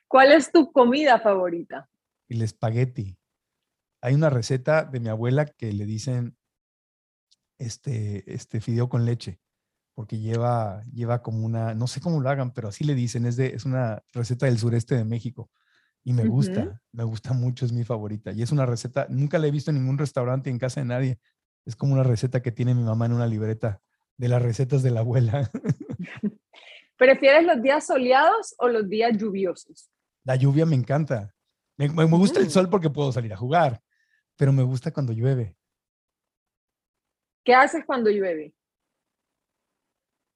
¿Cuál 0.06 0.32
es 0.32 0.52
tu 0.52 0.70
comida 0.70 1.18
favorita? 1.18 1.88
El 2.28 2.42
espagueti. 2.42 3.16
Hay 4.02 4.12
una 4.12 4.28
receta 4.28 4.84
de 4.84 5.00
mi 5.00 5.08
abuela 5.08 5.46
que 5.46 5.72
le 5.72 5.86
dicen 5.86 6.37
este, 7.58 8.32
este 8.32 8.60
fideo 8.60 8.88
con 8.88 9.04
leche, 9.04 9.40
porque 9.94 10.18
lleva, 10.18 10.84
lleva 10.92 11.22
como 11.22 11.44
una, 11.44 11.74
no 11.74 11.86
sé 11.86 12.00
cómo 12.00 12.20
lo 12.20 12.30
hagan, 12.30 12.52
pero 12.52 12.68
así 12.68 12.84
le 12.84 12.94
dicen, 12.94 13.26
es, 13.26 13.36
de, 13.36 13.48
es 13.48 13.64
una 13.64 14.02
receta 14.12 14.46
del 14.46 14.58
sureste 14.58 14.96
de 14.96 15.04
México. 15.04 15.50
Y 16.04 16.12
me 16.14 16.24
gusta, 16.24 16.80
me 16.92 17.04
gusta 17.04 17.34
mucho, 17.34 17.66
es 17.66 17.72
mi 17.72 17.84
favorita. 17.84 18.32
Y 18.32 18.40
es 18.40 18.50
una 18.50 18.64
receta, 18.64 19.06
nunca 19.10 19.38
la 19.38 19.48
he 19.48 19.50
visto 19.50 19.70
en 19.70 19.78
ningún 19.78 19.98
restaurante 19.98 20.48
en 20.48 20.58
casa 20.58 20.80
de 20.80 20.86
nadie. 20.86 21.18
Es 21.66 21.76
como 21.76 21.92
una 21.92 22.02
receta 22.02 22.40
que 22.40 22.50
tiene 22.52 22.74
mi 22.74 22.82
mamá 22.82 23.04
en 23.06 23.12
una 23.12 23.26
libreta 23.26 23.82
de 24.16 24.28
las 24.28 24.40
recetas 24.40 24.82
de 24.82 24.90
la 24.90 25.00
abuela. 25.00 25.50
¿Prefieres 26.96 27.44
los 27.44 27.60
días 27.60 27.86
soleados 27.86 28.54
o 28.58 28.68
los 28.68 28.88
días 28.88 29.18
lluviosos? 29.18 29.90
La 30.24 30.36
lluvia 30.36 30.64
me 30.64 30.76
encanta. 30.76 31.34
Me, 31.76 31.88
me 31.88 32.04
gusta 32.06 32.40
el 32.40 32.46
mm. 32.46 32.50
sol 32.50 32.70
porque 32.70 32.88
puedo 32.88 33.12
salir 33.12 33.34
a 33.34 33.36
jugar, 33.36 33.82
pero 34.36 34.50
me 34.52 34.62
gusta 34.62 34.92
cuando 34.92 35.12
llueve. 35.12 35.57
¿Qué 37.48 37.54
haces 37.54 37.86
cuando 37.86 38.10
llueve? 38.10 38.54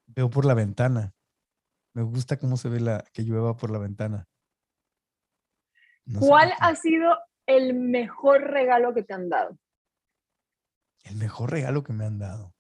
Veo 0.07 0.31
por 0.31 0.47
la 0.47 0.55
ventana. 0.55 1.13
Me 1.93 2.03
gusta 2.05 2.39
cómo 2.39 2.57
se 2.57 2.71
ve 2.71 2.81
la 2.81 3.05
que 3.13 3.23
llueva 3.23 3.55
por 3.55 3.71
la 3.71 3.79
ventana. 3.79 4.27
¿Cuál 6.19 6.55
ha 6.59 6.75
sido 6.75 7.15
el 7.45 7.75
mejor 7.75 8.45
regalo 8.45 8.95
que 8.95 9.03
te 9.03 9.13
han 9.13 9.29
dado? 9.29 9.59
El 11.05 11.17
mejor 11.17 11.51
regalo 11.51 11.83
que 11.83 11.93
me 11.93 12.07
han 12.07 12.19
dado. 12.19 12.55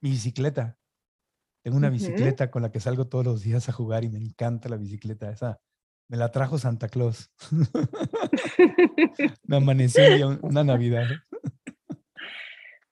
Mi 0.00 0.12
bicicleta. 0.12 0.78
Tengo 1.62 1.76
una 1.76 1.90
bicicleta 1.90 2.50
con 2.50 2.62
la 2.62 2.72
que 2.72 2.80
salgo 2.80 3.06
todos 3.06 3.26
los 3.26 3.42
días 3.42 3.68
a 3.68 3.72
jugar 3.72 4.04
y 4.04 4.08
me 4.08 4.18
encanta 4.18 4.70
la 4.70 4.78
bicicleta. 4.78 5.30
Esa 5.30 5.60
me 6.08 6.16
la 6.16 6.32
trajo 6.32 6.56
Santa 6.56 6.88
Claus. 6.88 7.30
me 9.44 9.58
amaneció 9.58 10.38
una 10.40 10.64
Navidad. 10.64 11.06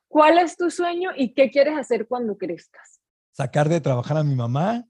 ¿Cuál 0.09 0.39
es 0.39 0.57
tu 0.57 0.71
sueño 0.71 1.11
y 1.15 1.35
qué 1.35 1.51
quieres 1.51 1.79
hacer 1.79 2.09
cuando 2.09 2.37
crezcas? 2.37 3.01
Sacar 3.33 3.69
de 3.69 3.81
trabajar 3.81 4.17
a 4.17 4.25
mi 4.25 4.35
mamá, 4.35 4.85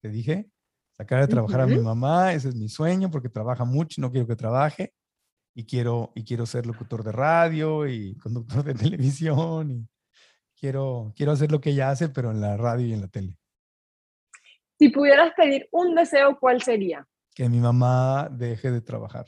te 0.00 0.08
dije, 0.08 0.50
sacar 0.96 1.20
de 1.20 1.28
trabajar 1.28 1.60
a 1.60 1.66
mi 1.66 1.78
mamá, 1.78 2.32
ese 2.32 2.48
es 2.48 2.56
mi 2.56 2.68
sueño 2.68 3.10
porque 3.10 3.28
trabaja 3.28 3.64
mucho, 3.64 4.00
no 4.00 4.10
quiero 4.10 4.26
que 4.26 4.36
trabaje 4.36 4.94
y 5.54 5.66
quiero, 5.66 6.12
y 6.14 6.24
quiero 6.24 6.46
ser 6.46 6.66
locutor 6.66 7.04
de 7.04 7.12
radio 7.12 7.86
y 7.86 8.16
conductor 8.16 8.64
de 8.64 8.74
televisión 8.90 9.70
y 9.70 9.88
quiero, 10.58 11.12
quiero 11.14 11.32
hacer 11.32 11.52
lo 11.52 11.60
que 11.60 11.70
ella 11.70 11.90
hace, 11.90 12.08
pero 12.08 12.30
en 12.30 12.40
la 12.40 12.56
radio 12.56 12.86
y 12.86 12.92
en 12.94 13.02
la 13.02 13.08
tele. 13.08 13.38
Si 14.78 14.88
pudieras 14.88 15.32
pedir 15.36 15.68
un 15.70 15.94
deseo, 15.94 16.38
¿cuál 16.40 16.62
sería? 16.62 17.06
Que 17.34 17.48
mi 17.48 17.60
mamá 17.60 18.28
deje 18.30 18.70
de 18.70 18.80
trabajar, 18.80 19.26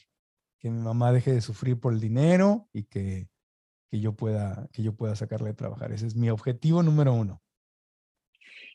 que 0.59 0.71
mi 0.71 0.81
mamá 0.81 1.13
deje 1.13 1.33
de 1.33 1.41
sufrir 1.41 1.79
por 1.79 1.93
el 1.93 2.01
dinero 2.01 2.69
y 2.73 2.85
que 2.85 3.29
que 3.91 4.01
yo 4.01 4.15
pueda, 4.15 4.69
que 4.73 4.83
yo 4.83 4.95
pueda 4.95 5.15
sacarle 5.17 5.49
de 5.49 5.55
trabajar. 5.55 5.93
Ese 5.93 6.07
es 6.07 6.17
mi 6.17 6.31
objetivo 6.31 6.83
número 6.83 7.13
uno. 7.13 7.43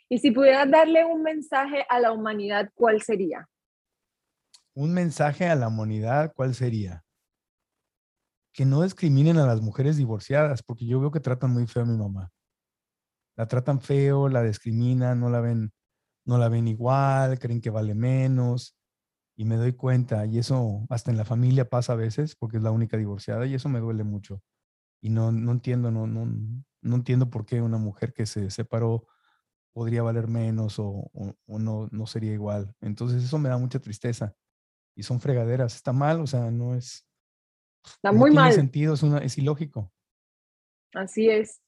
Y 0.09 0.19
si 0.19 0.31
pudieras 0.31 0.69
darle 0.69 1.05
un 1.05 1.23
mensaje 1.23 1.85
a 1.87 1.99
la 1.99 2.11
humanidad, 2.11 2.69
¿cuál 2.75 3.01
sería? 3.01 3.47
Un 4.73 4.93
mensaje 4.93 5.47
a 5.47 5.55
la 5.55 5.69
humanidad, 5.69 6.33
¿cuál 6.35 6.53
sería? 6.53 7.03
Que 8.53 8.65
no 8.65 8.81
discriminen 8.83 9.37
a 9.37 9.45
las 9.45 9.61
mujeres 9.61 9.95
divorciadas, 9.95 10.63
porque 10.63 10.85
yo 10.85 10.99
veo 10.99 11.11
que 11.11 11.21
tratan 11.21 11.51
muy 11.51 11.65
feo 11.67 11.83
a 11.83 11.85
mi 11.85 11.97
mamá. 11.97 12.29
la 13.37 13.47
tratan 13.47 13.79
feo, 13.79 14.27
la 14.27 14.43
discriminan, 14.43 15.19
no 15.19 15.29
la 15.29 15.39
ven, 15.39 15.71
no 16.25 16.37
la 16.37 16.49
ven 16.49 16.67
igual, 16.67 17.39
creen 17.39 17.61
que 17.61 17.69
vale 17.69 17.95
menos. 17.95 18.77
Y 19.37 19.45
me 19.45 19.55
doy 19.55 19.73
cuenta, 19.73 20.25
y 20.25 20.37
eso 20.39 20.85
hasta 20.89 21.09
en 21.11 21.17
la 21.17 21.25
familia 21.25 21.69
pasa 21.69 21.93
a 21.93 21.95
veces, 21.95 22.35
porque 22.35 22.57
es 22.57 22.63
la 22.63 22.71
única 22.71 22.97
divorciada, 22.97 23.45
y 23.45 23.55
eso 23.55 23.69
me 23.69 23.79
duele 23.79 24.03
mucho. 24.03 24.41
Y 25.01 25.09
no, 25.09 25.31
no 25.31 25.51
entiendo, 25.51 25.91
no, 25.91 26.07
no, 26.07 26.27
no 26.81 26.95
entiendo 26.95 27.29
por 27.29 27.45
qué 27.45 27.61
una 27.61 27.77
mujer 27.77 28.13
que 28.13 28.25
se 28.25 28.49
separó 28.51 29.07
podría 29.73 30.03
valer 30.03 30.27
menos 30.27 30.75
o, 30.79 31.11
no, 31.47 31.87
no 31.91 32.07
sería 32.07 32.33
igual. 32.33 32.75
Entonces 32.81 33.23
eso 33.23 33.37
me 33.37 33.49
da 33.49 33.57
mucha 33.57 33.79
tristeza. 33.79 34.35
Y 34.95 35.03
son 35.03 35.19
fregaderas. 35.21 35.75
Está 35.75 35.93
mal, 35.93 36.19
o 36.19 36.27
sea, 36.27 36.51
no 36.51 36.75
es... 36.75 37.07
Está 37.83 38.11
muy 38.11 38.31
mal. 38.31 38.53
sentido, 38.53 38.93
es, 38.93 39.01
una, 39.01 39.19
es 39.19 39.37
ilógico. 39.37 39.91
Así 40.93 41.29
es. 41.29 41.61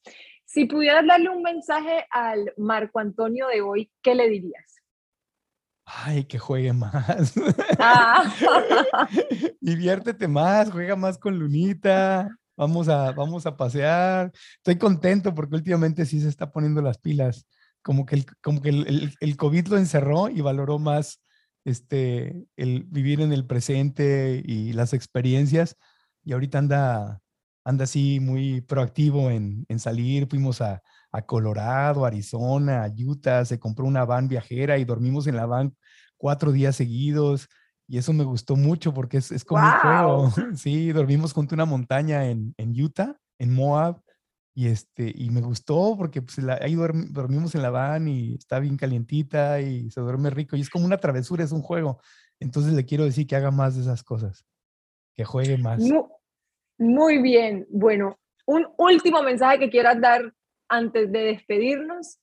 Si 0.44 0.66
pudieras 0.66 1.06
darle 1.06 1.30
un 1.30 1.42
mensaje 1.42 2.06
al 2.10 2.52
Marco 2.56 3.00
Antonio 3.00 3.48
de 3.48 3.62
hoy, 3.62 3.90
¿qué 4.02 4.14
le 4.14 4.28
dirías? 4.28 4.82
Ay, 5.86 6.24
que 6.24 6.38
juegue 6.38 6.72
más. 6.72 7.34
Ah. 7.78 8.30
Diviértete 9.60 10.28
más, 10.28 10.70
juega 10.70 10.94
más 10.96 11.18
con 11.18 11.38
Lunita. 11.38 12.28
Vamos 12.56 12.88
a, 12.88 13.12
vamos 13.12 13.46
a 13.46 13.56
pasear. 13.56 14.32
Estoy 14.56 14.78
contento 14.78 15.34
porque 15.34 15.56
últimamente 15.56 16.06
sí 16.06 16.20
se 16.20 16.28
está 16.28 16.50
poniendo 16.50 16.80
las 16.82 16.98
pilas 16.98 17.46
como 17.84 18.06
que 18.06 18.16
el, 18.16 18.26
como 18.42 18.62
que 18.62 18.70
el, 18.70 19.14
el, 19.20 19.36
COVID 19.36 19.66
lo 19.68 19.76
encerró 19.76 20.30
y 20.30 20.40
valoró 20.40 20.78
más 20.78 21.20
este, 21.64 22.46
el 22.56 22.84
vivir 22.84 23.20
en 23.20 23.32
el 23.32 23.46
presente 23.46 24.42
y 24.44 24.72
las 24.72 24.94
experiencias. 24.94 25.76
Y 26.24 26.32
ahorita 26.32 26.58
anda, 26.58 27.20
anda 27.62 27.84
así 27.84 28.20
muy 28.20 28.62
proactivo 28.62 29.30
en, 29.30 29.66
en 29.68 29.78
salir. 29.78 30.26
Fuimos 30.28 30.62
a, 30.62 30.82
a, 31.12 31.22
Colorado, 31.22 32.06
Arizona, 32.06 32.90
Utah, 32.98 33.44
se 33.44 33.58
compró 33.58 33.84
una 33.84 34.06
van 34.06 34.28
viajera 34.28 34.78
y 34.78 34.84
dormimos 34.86 35.26
en 35.26 35.36
la 35.36 35.44
van 35.44 35.76
cuatro 36.16 36.52
días 36.52 36.76
seguidos. 36.76 37.48
Y 37.86 37.98
eso 37.98 38.12
me 38.12 38.24
gustó 38.24 38.56
mucho 38.56 38.94
porque 38.94 39.18
es, 39.18 39.30
es 39.30 39.44
como 39.44 39.62
un 39.62 39.72
juego. 39.72 40.32
Sí, 40.56 40.92
dormimos 40.92 41.32
junto 41.32 41.54
a 41.54 41.56
una 41.56 41.64
montaña 41.66 42.26
en, 42.26 42.54
en 42.56 42.80
Utah, 42.80 43.16
en 43.38 43.52
Moab 43.52 44.00
y, 44.56 44.68
este, 44.68 45.12
y 45.12 45.30
me 45.30 45.40
gustó 45.40 45.96
porque 45.98 46.22
pues, 46.22 46.38
ahí 46.60 46.76
dormimos 46.76 47.54
en 47.56 47.62
la 47.62 47.70
van 47.70 48.06
y 48.06 48.34
está 48.34 48.60
bien 48.60 48.76
calientita 48.76 49.60
y 49.60 49.90
se 49.90 50.00
duerme 50.00 50.30
rico. 50.30 50.56
Y 50.56 50.60
es 50.60 50.70
como 50.70 50.84
una 50.84 50.98
travesura, 50.98 51.42
es 51.42 51.50
un 51.50 51.62
juego. 51.62 52.00
Entonces 52.38 52.72
le 52.72 52.84
quiero 52.84 53.04
decir 53.04 53.26
que 53.26 53.34
haga 53.34 53.50
más 53.50 53.74
de 53.74 53.82
esas 53.82 54.04
cosas, 54.04 54.46
que 55.16 55.24
juegue 55.24 55.58
más. 55.58 55.82
Muy, 56.78 57.20
bien. 57.20 57.66
Bueno, 57.68 58.20
un 58.46 58.66
último 58.78 59.22
mensaje 59.24 59.58
que 59.58 59.70
quieras 59.70 60.00
dar 60.00 60.32
antes 60.68 61.10
de 61.10 61.18
despedirnos. 61.18 62.20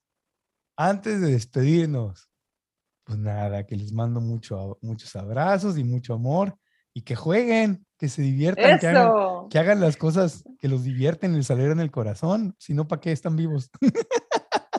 Antes 0.78 1.20
de 1.20 1.34
despedirnos, 1.34 2.31
pues 3.04 3.18
nada, 3.18 3.66
que 3.66 3.76
les 3.76 3.92
mando 3.94 4.22
mucho, 4.22 4.78
muchos 4.82 5.16
abrazos 5.16 5.78
y 5.78 5.84
mucho 5.84 6.14
amor 6.14 6.56
y 6.94 7.02
que 7.04 7.16
jueguen, 7.16 7.86
que 7.98 8.10
se 8.10 8.22
diviertan, 8.22 8.80
que 9.50 9.60
hagan, 9.60 9.80
las 9.80 9.98
cosas 9.98 10.44
que 10.60 10.68
los 10.68 10.84
divierten, 10.84 11.36
les 11.36 11.50
en 11.50 11.80
el 11.80 11.92
corazón, 11.92 12.56
si 12.58 12.74
no, 12.74 12.88
¿para 12.88 13.00
qué 13.00 13.12
están 13.12 13.36
vivos? 13.36 13.70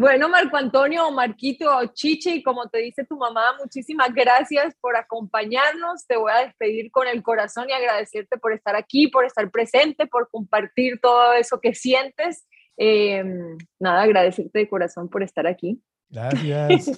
Bueno, 0.00 0.30
Marco 0.30 0.56
Antonio 0.56 1.10
Marquito 1.10 1.68
Chichi, 1.92 2.42
como 2.42 2.70
te 2.70 2.78
dice 2.78 3.04
tu 3.04 3.18
mamá, 3.18 3.54
muchísimas 3.58 4.14
gracias 4.14 4.74
por 4.80 4.96
acompañarnos. 4.96 6.06
Te 6.06 6.16
voy 6.16 6.32
a 6.32 6.46
despedir 6.46 6.90
con 6.90 7.06
el 7.06 7.22
corazón 7.22 7.68
y 7.68 7.74
agradecerte 7.74 8.38
por 8.38 8.54
estar 8.54 8.76
aquí, 8.76 9.08
por 9.08 9.26
estar 9.26 9.50
presente, 9.50 10.06
por 10.06 10.30
compartir 10.30 11.00
todo 11.02 11.34
eso 11.34 11.60
que 11.60 11.74
sientes. 11.74 12.46
Em, 12.78 13.58
nada, 13.78 14.00
agradecerte 14.00 14.60
de 14.60 14.70
corazón 14.70 15.10
por 15.10 15.22
estar 15.22 15.46
aquí. 15.46 15.82
Gracias. 16.10 16.90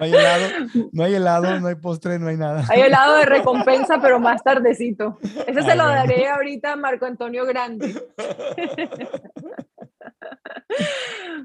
No 0.00 0.04
hay 0.04 0.12
helado, 0.12 0.46
no 0.92 1.04
hay 1.04 1.14
helado, 1.14 1.60
no 1.60 1.68
hay 1.68 1.74
postre, 1.76 2.18
no 2.18 2.28
hay 2.28 2.36
nada. 2.36 2.64
Hay 2.68 2.80
helado 2.80 3.16
de 3.16 3.26
recompensa, 3.26 4.00
pero 4.00 4.18
más 4.18 4.42
tardecito. 4.42 5.18
Ese 5.46 5.62
se 5.62 5.74
lo 5.76 5.86
daré 5.86 6.28
ahorita 6.28 6.72
a 6.72 6.76
Marco 6.76 7.06
Antonio 7.06 7.44
Grande. 7.46 7.94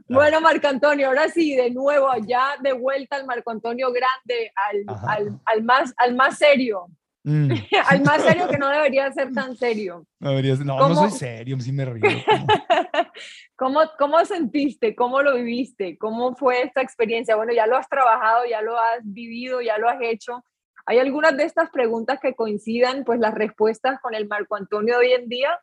Bueno, 0.08 0.42
Marco 0.42 0.68
Antonio, 0.68 1.08
ahora 1.08 1.30
sí, 1.30 1.56
de 1.56 1.72
nuevo, 1.72 2.08
ya 2.28 2.56
de 2.62 2.74
vuelta 2.74 3.16
al 3.16 3.26
Marco 3.26 3.52
Antonio 3.52 3.92
Grande, 3.92 4.52
al, 4.56 5.38
al, 5.46 5.64
más, 5.64 5.94
al 5.98 6.14
más 6.14 6.38
serio. 6.38 6.88
Mm. 7.24 7.52
al 7.88 8.04
más 8.04 8.22
serio 8.22 8.48
que 8.50 8.58
no 8.58 8.70
debería 8.70 9.12
ser 9.14 9.32
tan 9.32 9.56
serio. 9.56 10.06
No, 10.20 10.42
no, 10.90 10.96
soy 10.96 11.12
serio, 11.12 11.60
sí 11.60 11.72
me 11.72 11.86
río. 11.86 12.02
¿Cómo, 13.56 13.82
¿Cómo 13.98 14.24
sentiste? 14.26 14.96
¿Cómo 14.96 15.22
lo 15.22 15.36
viviste? 15.36 15.98
¿Cómo 15.98 16.36
fue 16.36 16.64
esta 16.64 16.82
experiencia? 16.82 17.36
Bueno, 17.36 17.54
ya 17.54 17.66
lo 17.66 17.78
has 17.78 17.88
trabajado, 17.88 18.46
ya 18.50 18.62
lo 18.62 18.78
has 18.78 19.00
vivido, 19.04 19.62
ya 19.62 19.78
lo 19.78 19.90
has 19.90 20.02
hecho. 20.02 20.44
¿Hay 20.86 21.00
algunas 21.00 21.38
de 21.38 21.46
estas 21.46 21.70
preguntas 21.70 22.20
que 22.22 22.36
coincidan, 22.36 23.06
pues 23.06 23.20
las 23.20 23.34
respuestas 23.34 24.00
con 24.02 24.14
el 24.16 24.28
Marco 24.28 24.56
Antonio 24.58 25.00
de 25.00 25.06
hoy 25.06 25.14
en 25.14 25.30
día? 25.30 25.58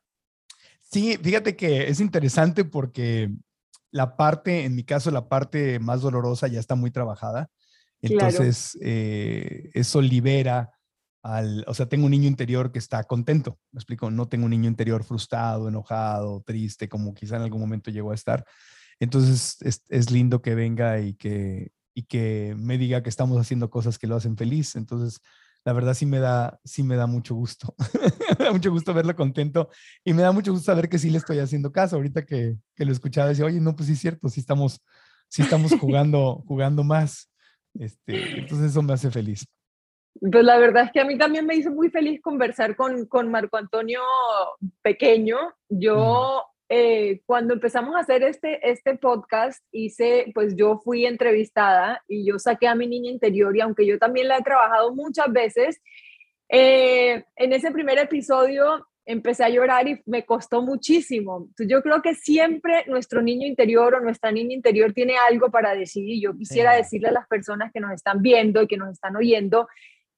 Sí, 0.81 1.19
fíjate 1.23 1.57
que 1.57 1.89
es 1.89 2.01
interesante 2.01 2.65
porque 2.65 3.31
la 3.91 4.17
parte, 4.17 4.65
en 4.65 4.75
mi 4.75 4.85
caso, 4.85 5.11
la 5.11 5.29
parte 5.29 5.79
más 5.79 6.01
dolorosa 6.01 6.49
ya 6.49 6.59
está 6.59 6.75
muy 6.75 6.91
trabajada. 6.91 7.51
Entonces, 8.01 8.79
eh, 8.81 9.69
eso 9.75 10.01
libera 10.01 10.71
o 11.23 11.75
sea, 11.75 11.87
tengo 11.87 12.07
un 12.07 12.11
niño 12.11 12.29
interior 12.29 12.73
que 12.73 12.79
está 12.79 13.05
contento, 13.05 13.59
me 13.73 13.79
explico, 13.79 14.11
no 14.11 14.29
tengo 14.29 14.47
un 14.47 14.51
niño 14.51 14.69
interior 14.69 15.05
frustrado, 15.05 15.69
enojado, 15.69 16.43
triste, 16.43 16.89
como 16.89 17.15
quizá 17.15 17.37
en 17.37 17.43
algún 17.43 17.61
momento 17.61 17.91
llegó 17.91 18.13
a 18.13 18.15
estar. 18.15 18.45
Entonces 18.99 19.57
es, 19.89 20.11
lindo 20.11 20.43
que 20.43 20.55
venga 20.55 21.01
y 21.01 21.15
que, 21.15 21.73
y 21.95 22.05
que 22.05 22.55
me 22.59 22.79
diga 22.79 23.03
que 23.03 23.09
estamos 23.09 23.39
haciendo 23.39 23.71
cosas 23.71 23.99
que 23.99 24.07
lo 24.07 24.17
hacen 24.17 24.37
feliz. 24.37 24.77
Entonces, 24.77 25.21
la 25.65 25.73
verdad 25.73 25.95
sí 25.95 26.07
me 26.07 26.19
da, 26.21 26.59
sí 26.65 26.83
me 26.83 26.97
da 26.97 27.07
mucho 27.07 27.35
gusto. 27.35 27.75
me 28.39 28.45
da 28.45 28.53
mucho 28.53 28.71
gusto 28.71 28.95
verlo 28.95 29.17
contento 29.17 29.71
y 30.05 30.13
me 30.13 30.23
da 30.23 30.33
mucho 30.33 30.53
gusto 30.53 30.67
saber 30.67 30.89
que 30.89 30.99
sí 30.99 31.11
le 31.11 31.19
estoy 31.19 31.39
haciendo 31.39 31.73
caso. 31.73 31.97
Ahorita 31.97 32.25
que, 32.25 32.57
que 32.75 32.85
lo 32.85 32.93
escuchaba, 32.93 33.29
decía, 33.29 33.47
oye, 33.47 33.61
no, 33.61 33.75
pues 33.75 33.87
sí 33.87 33.95
es 33.95 34.01
cierto, 34.01 34.29
sí 34.29 34.41
estamos, 34.41 34.83
sí 35.29 35.43
estamos 35.43 35.73
jugando, 35.81 36.43
jugando 36.47 36.85
más. 36.85 37.31
Este, 37.75 38.41
entonces 38.41 38.71
eso 38.71 38.83
me 38.83 38.93
hace 38.93 39.11
feliz. 39.11 39.47
Pues 40.15 40.45
la 40.45 40.59
verdad 40.59 40.85
es 40.85 40.93
que 40.93 41.01
a 41.01 41.05
mí 41.05 41.17
también 41.17 41.47
me 41.47 41.55
hizo 41.55 41.71
muy 41.71 41.89
feliz 41.91 42.21
conversar 42.21 42.77
con, 42.77 43.07
con 43.07 43.31
Marco 43.31 43.57
Antonio 43.57 44.01
Pequeño. 44.83 45.39
Yo, 45.69 46.45
eh, 46.69 47.23
cuando 47.27 47.55
empezamos 47.55 47.95
a 47.95 48.01
hacer 48.01 48.23
este, 48.25 48.69
este 48.69 48.97
podcast, 48.97 49.65
hice, 49.71 50.31
pues 50.35 50.57
yo 50.57 50.79
fui 50.85 51.07
entrevistada 51.07 52.03
y 52.09 52.27
yo 52.27 52.39
saqué 52.39 52.67
a 52.67 52.75
mi 52.75 52.87
niña 52.87 53.11
interior 53.11 53.57
y 53.57 53.61
aunque 53.61 53.87
yo 53.87 53.99
también 53.99 54.29
la 54.29 54.39
he 54.39 54.43
trabajado 54.43 54.95
muchas 54.95 55.33
veces, 55.33 55.81
eh, 56.49 57.25
en 57.37 57.53
ese 57.53 57.71
primer 57.71 57.99
episodio 57.99 58.87
empecé 59.07 59.45
a 59.45 59.49
llorar 59.49 59.89
y 59.89 60.01
me 60.07 60.25
costó 60.25 60.63
muchísimo. 60.63 61.39
Entonces, 61.49 61.69
yo 61.69 61.83
creo 61.83 62.03
que 62.03 62.15
siempre 62.15 62.85
nuestro 62.87 63.23
niño 63.23 63.47
interior 63.47 63.95
o 63.95 64.01
nuestra 64.01 64.31
niña 64.31 64.55
interior 64.55 64.93
tiene 64.93 65.15
algo 65.17 65.51
para 65.51 65.75
decir 65.75 66.09
y 66.09 66.21
yo 66.21 66.37
quisiera 66.37 66.75
decirle 66.75 67.09
a 67.09 67.13
las 67.13 67.27
personas 67.27 67.73
que 67.73 67.81
nos 67.81 67.93
están 67.93 68.21
viendo 68.23 68.63
y 68.63 68.67
que 68.67 68.77
nos 68.77 68.91
están 68.91 69.17
oyendo 69.17 69.67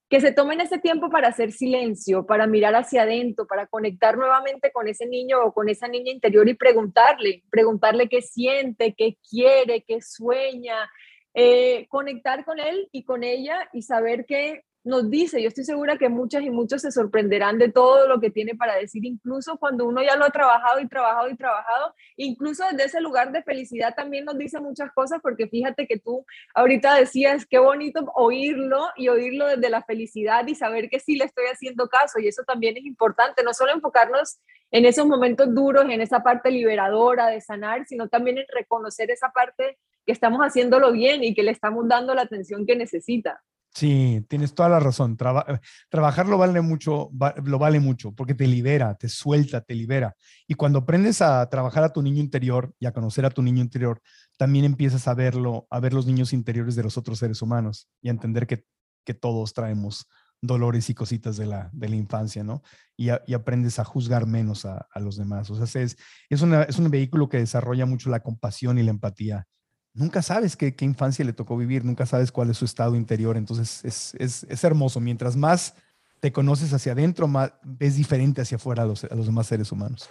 que 0.09 0.21
se 0.21 0.31
tomen 0.31 0.61
ese 0.61 0.77
tiempo 0.77 1.09
para 1.09 1.29
hacer 1.29 1.51
silencio, 1.51 2.25
para 2.25 2.45
mirar 2.45 2.75
hacia 2.75 3.03
adentro, 3.03 3.47
para 3.47 3.67
conectar 3.67 4.17
nuevamente 4.17 4.71
con 4.71 4.87
ese 4.87 5.07
niño 5.07 5.43
o 5.43 5.53
con 5.53 5.69
esa 5.69 5.87
niña 5.87 6.11
interior 6.11 6.47
y 6.47 6.53
preguntarle, 6.53 7.43
preguntarle 7.49 8.09
qué 8.09 8.21
siente, 8.21 8.93
qué 8.95 9.17
quiere, 9.27 9.83
qué 9.83 10.01
sueña, 10.01 10.89
eh, 11.33 11.87
conectar 11.89 12.45
con 12.45 12.59
él 12.59 12.89
y 12.91 13.05
con 13.05 13.23
ella 13.23 13.69
y 13.73 13.81
saber 13.81 14.25
que 14.25 14.63
nos 14.83 15.09
dice, 15.09 15.41
yo 15.41 15.47
estoy 15.47 15.63
segura 15.63 15.97
que 15.97 16.09
muchas 16.09 16.43
y 16.43 16.49
muchos 16.49 16.81
se 16.81 16.91
sorprenderán 16.91 17.57
de 17.57 17.71
todo 17.71 18.07
lo 18.07 18.19
que 18.19 18.29
tiene 18.29 18.55
para 18.55 18.75
decir, 18.75 19.05
incluso 19.05 19.57
cuando 19.57 19.85
uno 19.87 20.03
ya 20.03 20.15
lo 20.15 20.25
ha 20.25 20.29
trabajado 20.29 20.79
y 20.81 20.87
trabajado 20.87 21.29
y 21.29 21.37
trabajado, 21.37 21.95
incluso 22.17 22.63
desde 22.71 22.85
ese 22.85 23.01
lugar 23.01 23.31
de 23.31 23.43
felicidad 23.43 23.95
también 23.95 24.25
nos 24.25 24.37
dice 24.37 24.59
muchas 24.59 24.91
cosas, 24.91 25.19
porque 25.21 25.47
fíjate 25.47 25.87
que 25.87 25.99
tú 25.99 26.25
ahorita 26.53 26.95
decías, 26.95 27.45
qué 27.45 27.59
bonito 27.59 28.11
oírlo 28.15 28.87
y 28.97 29.07
oírlo 29.07 29.47
desde 29.47 29.69
la 29.69 29.83
felicidad 29.83 30.45
y 30.47 30.55
saber 30.55 30.89
que 30.89 30.99
sí 30.99 31.15
le 31.15 31.25
estoy 31.25 31.45
haciendo 31.45 31.87
caso, 31.87 32.19
y 32.19 32.27
eso 32.27 32.43
también 32.43 32.75
es 32.75 32.85
importante, 32.85 33.43
no 33.43 33.53
solo 33.53 33.71
enfocarnos 33.71 34.39
en 34.71 34.85
esos 34.85 35.05
momentos 35.05 35.53
duros, 35.53 35.85
en 35.85 36.01
esa 36.01 36.23
parte 36.23 36.51
liberadora 36.51 37.27
de 37.27 37.39
sanar, 37.39 37.85
sino 37.85 38.09
también 38.09 38.39
en 38.39 38.45
reconocer 38.53 39.11
esa 39.11 39.29
parte 39.29 39.77
que 40.05 40.11
estamos 40.11 40.41
haciéndolo 40.41 40.91
bien 40.91 41.23
y 41.23 41.33
que 41.33 41.43
le 41.43 41.51
estamos 41.51 41.87
dando 41.87 42.13
la 42.13 42.23
atención 42.23 42.65
que 42.65 42.75
necesita. 42.75 43.41
Sí, 43.75 44.23
tienes 44.29 44.53
toda 44.53 44.69
la 44.69 44.79
razón. 44.79 45.17
Eh, 45.19 45.59
trabajar 45.89 46.27
lo 46.27 46.37
vale 46.37 46.61
mucho, 46.61 47.09
lo 47.43 47.59
vale 47.59 47.79
mucho 47.79 48.11
porque 48.11 48.35
te 48.35 48.45
libera, 48.45 48.95
te 48.95 49.09
suelta, 49.09 49.61
te 49.61 49.73
libera. 49.73 50.15
Y 50.47 50.53
cuando 50.53 50.79
aprendes 50.79 51.21
a 51.21 51.47
trabajar 51.49 51.83
a 51.83 51.91
tu 51.91 52.01
niño 52.03 52.21
interior 52.21 52.73
y 52.79 52.85
a 52.85 52.91
conocer 52.91 53.25
a 53.25 53.31
tu 53.31 53.41
niño 53.41 53.61
interior, 53.61 53.99
también 54.37 54.65
empiezas 54.65 55.07
a 55.07 55.15
verlo, 55.15 55.67
a 55.71 55.79
ver 55.79 55.93
los 55.93 56.05
niños 56.05 56.33
interiores 56.33 56.75
de 56.75 56.83
los 56.83 56.97
otros 56.97 57.17
seres 57.17 57.41
humanos 57.41 57.89
y 58.01 58.09
a 58.09 58.11
entender 58.11 58.45
que, 58.45 58.65
que 59.03 59.15
todos 59.15 59.53
traemos 59.53 60.07
dolores 60.39 60.89
y 60.89 60.93
cositas 60.93 61.37
de 61.37 61.47
la, 61.47 61.69
de 61.73 61.89
la 61.89 61.95
infancia, 61.95 62.43
¿no? 62.43 62.61
Y, 62.97 63.09
aprendes 63.09 63.79
a 63.79 63.85
juzgar 63.85 64.27
menos 64.27 64.65
a, 64.65 64.87
los 64.99 65.17
demás. 65.17 65.49
O 65.49 65.55
sea, 65.55 65.63
es, 65.63 65.75
es, 65.75 65.97
es 66.29 66.79
un 66.79 66.91
vehículo 66.91 67.29
que 67.29 67.37
desarrolla 67.37 67.85
mucho 67.85 68.09
la 68.09 68.19
compasión 68.19 68.77
y 68.77 68.83
la 68.83 68.91
empatía. 68.91 69.47
Nunca 69.93 70.21
sabes 70.21 70.55
qué, 70.55 70.75
qué 70.75 70.85
infancia 70.85 71.23
le 71.23 71.33
tocó 71.33 71.55
vivir, 71.55 71.85
nunca 71.85 72.05
sabes 72.05 72.31
cuál 72.31 72.49
es 72.49 72.57
su 72.57 72.65
estado 72.65 72.95
interior. 72.95 73.37
Entonces, 73.37 73.83
es, 73.85 74.15
es, 74.19 74.43
es 74.49 74.63
hermoso. 74.63 74.99
Mientras 74.99 75.35
más 75.35 75.75
te 76.19 76.31
conoces 76.31 76.73
hacia 76.73 76.93
adentro, 76.93 77.27
más 77.27 77.53
ves 77.63 77.95
diferente 77.97 78.41
hacia 78.41 78.55
afuera 78.55 78.83
a 78.83 78.85
los, 78.85 79.03
a 79.03 79.15
los 79.15 79.25
demás 79.25 79.47
seres 79.47 79.71
humanos. 79.71 80.09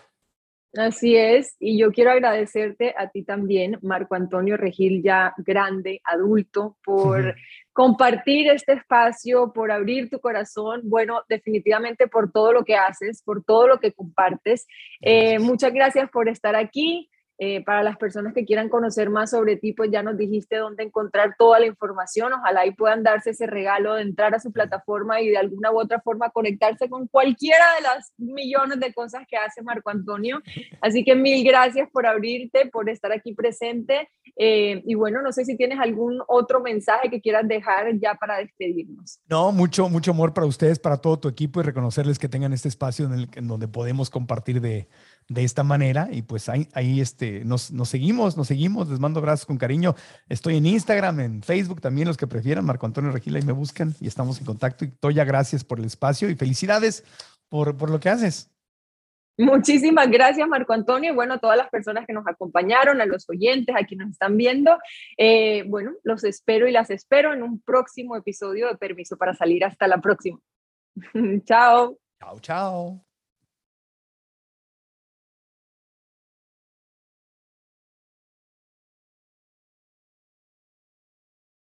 Así 0.74 1.16
es, 1.16 1.54
y 1.60 1.78
yo 1.78 1.92
quiero 1.92 2.12
agradecerte 2.12 2.94
a 2.96 3.10
ti 3.10 3.24
también, 3.24 3.78
Marco 3.82 4.14
Antonio 4.14 4.56
Regil, 4.56 5.02
ya 5.02 5.34
grande, 5.36 6.00
adulto, 6.02 6.78
por 6.82 7.34
compartir 7.74 8.48
este 8.48 8.72
espacio, 8.72 9.52
por 9.52 9.70
abrir 9.70 10.08
tu 10.08 10.18
corazón, 10.18 10.80
bueno, 10.84 11.24
definitivamente 11.28 12.08
por 12.08 12.32
todo 12.32 12.54
lo 12.54 12.64
que 12.64 12.76
haces, 12.76 13.22
por 13.22 13.44
todo 13.44 13.68
lo 13.68 13.80
que 13.80 13.92
compartes. 13.92 14.66
Eh, 15.02 15.38
muchas 15.40 15.74
gracias 15.74 16.08
por 16.10 16.30
estar 16.30 16.56
aquí. 16.56 17.10
Eh, 17.44 17.60
para 17.64 17.82
las 17.82 17.96
personas 17.96 18.34
que 18.34 18.44
quieran 18.44 18.68
conocer 18.68 19.10
más 19.10 19.30
sobre 19.30 19.56
ti, 19.56 19.72
pues 19.72 19.90
ya 19.90 20.00
nos 20.00 20.16
dijiste 20.16 20.58
dónde 20.58 20.84
encontrar 20.84 21.34
toda 21.36 21.58
la 21.58 21.66
información. 21.66 22.32
Ojalá 22.32 22.64
y 22.66 22.70
puedan 22.70 23.02
darse 23.02 23.30
ese 23.30 23.48
regalo 23.48 23.94
de 23.94 24.02
entrar 24.02 24.32
a 24.32 24.38
su 24.38 24.52
plataforma 24.52 25.20
y 25.20 25.28
de 25.28 25.38
alguna 25.38 25.72
u 25.72 25.80
otra 25.80 26.00
forma 26.00 26.30
conectarse 26.30 26.88
con 26.88 27.08
cualquiera 27.08 27.64
de 27.74 27.82
las 27.82 28.12
millones 28.16 28.78
de 28.78 28.94
cosas 28.94 29.24
que 29.28 29.36
hace 29.36 29.60
Marco 29.60 29.90
Antonio. 29.90 30.40
Así 30.80 31.02
que 31.02 31.16
mil 31.16 31.44
gracias 31.44 31.90
por 31.90 32.06
abrirte, 32.06 32.70
por 32.72 32.88
estar 32.88 33.10
aquí 33.10 33.34
presente. 33.34 34.08
Eh, 34.36 34.80
y 34.86 34.94
bueno, 34.94 35.20
no 35.20 35.32
sé 35.32 35.44
si 35.44 35.56
tienes 35.56 35.80
algún 35.80 36.22
otro 36.28 36.60
mensaje 36.60 37.10
que 37.10 37.20
quieras 37.20 37.48
dejar 37.48 37.92
ya 37.98 38.14
para 38.14 38.36
despedirnos. 38.36 39.18
No, 39.28 39.50
mucho, 39.50 39.88
mucho 39.88 40.12
amor 40.12 40.32
para 40.32 40.46
ustedes, 40.46 40.78
para 40.78 40.98
todo 40.98 41.18
tu 41.18 41.26
equipo 41.26 41.58
y 41.58 41.64
reconocerles 41.64 42.20
que 42.20 42.28
tengan 42.28 42.52
este 42.52 42.68
espacio 42.68 43.06
en, 43.06 43.14
el, 43.14 43.28
en 43.34 43.48
donde 43.48 43.66
podemos 43.66 44.10
compartir 44.10 44.60
de, 44.60 44.86
de 45.28 45.44
esta 45.44 45.62
manera 45.62 46.08
y 46.10 46.22
pues 46.22 46.48
ahí, 46.48 46.68
ahí 46.74 47.00
este, 47.00 47.44
nos, 47.44 47.70
nos, 47.70 47.88
seguimos, 47.88 48.36
nos 48.36 48.48
seguimos, 48.48 48.88
les 48.88 49.00
mando 49.00 49.20
abrazos 49.20 49.46
con 49.46 49.58
cariño. 49.58 49.94
Estoy 50.28 50.56
en 50.56 50.66
Instagram, 50.66 51.20
en 51.20 51.42
Facebook 51.42 51.80
también, 51.80 52.08
los 52.08 52.16
que 52.16 52.26
prefieran, 52.26 52.64
Marco 52.64 52.86
Antonio 52.86 53.10
Regila 53.10 53.38
y 53.38 53.42
me 53.42 53.52
buscan 53.52 53.94
y 54.00 54.06
estamos 54.06 54.38
en 54.38 54.44
contacto. 54.44 54.84
Y 54.84 54.88
Toya, 54.88 55.24
gracias 55.24 55.64
por 55.64 55.78
el 55.78 55.86
espacio 55.86 56.28
y 56.28 56.34
felicidades 56.34 57.04
por, 57.48 57.76
por 57.76 57.90
lo 57.90 58.00
que 58.00 58.08
haces. 58.08 58.52
Muchísimas 59.38 60.10
gracias, 60.10 60.46
Marco 60.46 60.72
Antonio. 60.72 61.12
Y 61.12 61.14
bueno, 61.14 61.34
a 61.34 61.38
todas 61.38 61.56
las 61.56 61.70
personas 61.70 62.06
que 62.06 62.12
nos 62.12 62.26
acompañaron, 62.26 63.00
a 63.00 63.06
los 63.06 63.28
oyentes, 63.30 63.74
a 63.74 63.84
quienes 63.84 64.08
nos 64.08 64.14
están 64.14 64.36
viendo. 64.36 64.78
Eh, 65.16 65.64
bueno, 65.68 65.92
los 66.02 66.24
espero 66.24 66.68
y 66.68 66.72
las 66.72 66.90
espero 66.90 67.32
en 67.32 67.42
un 67.42 67.60
próximo 67.60 68.16
episodio 68.16 68.68
de 68.68 68.76
Permiso 68.76 69.16
para 69.16 69.34
Salir. 69.34 69.64
Hasta 69.64 69.88
la 69.88 70.00
próxima. 70.00 70.38
chao. 71.44 71.98
Chao, 72.20 72.40
chao. 72.40 73.11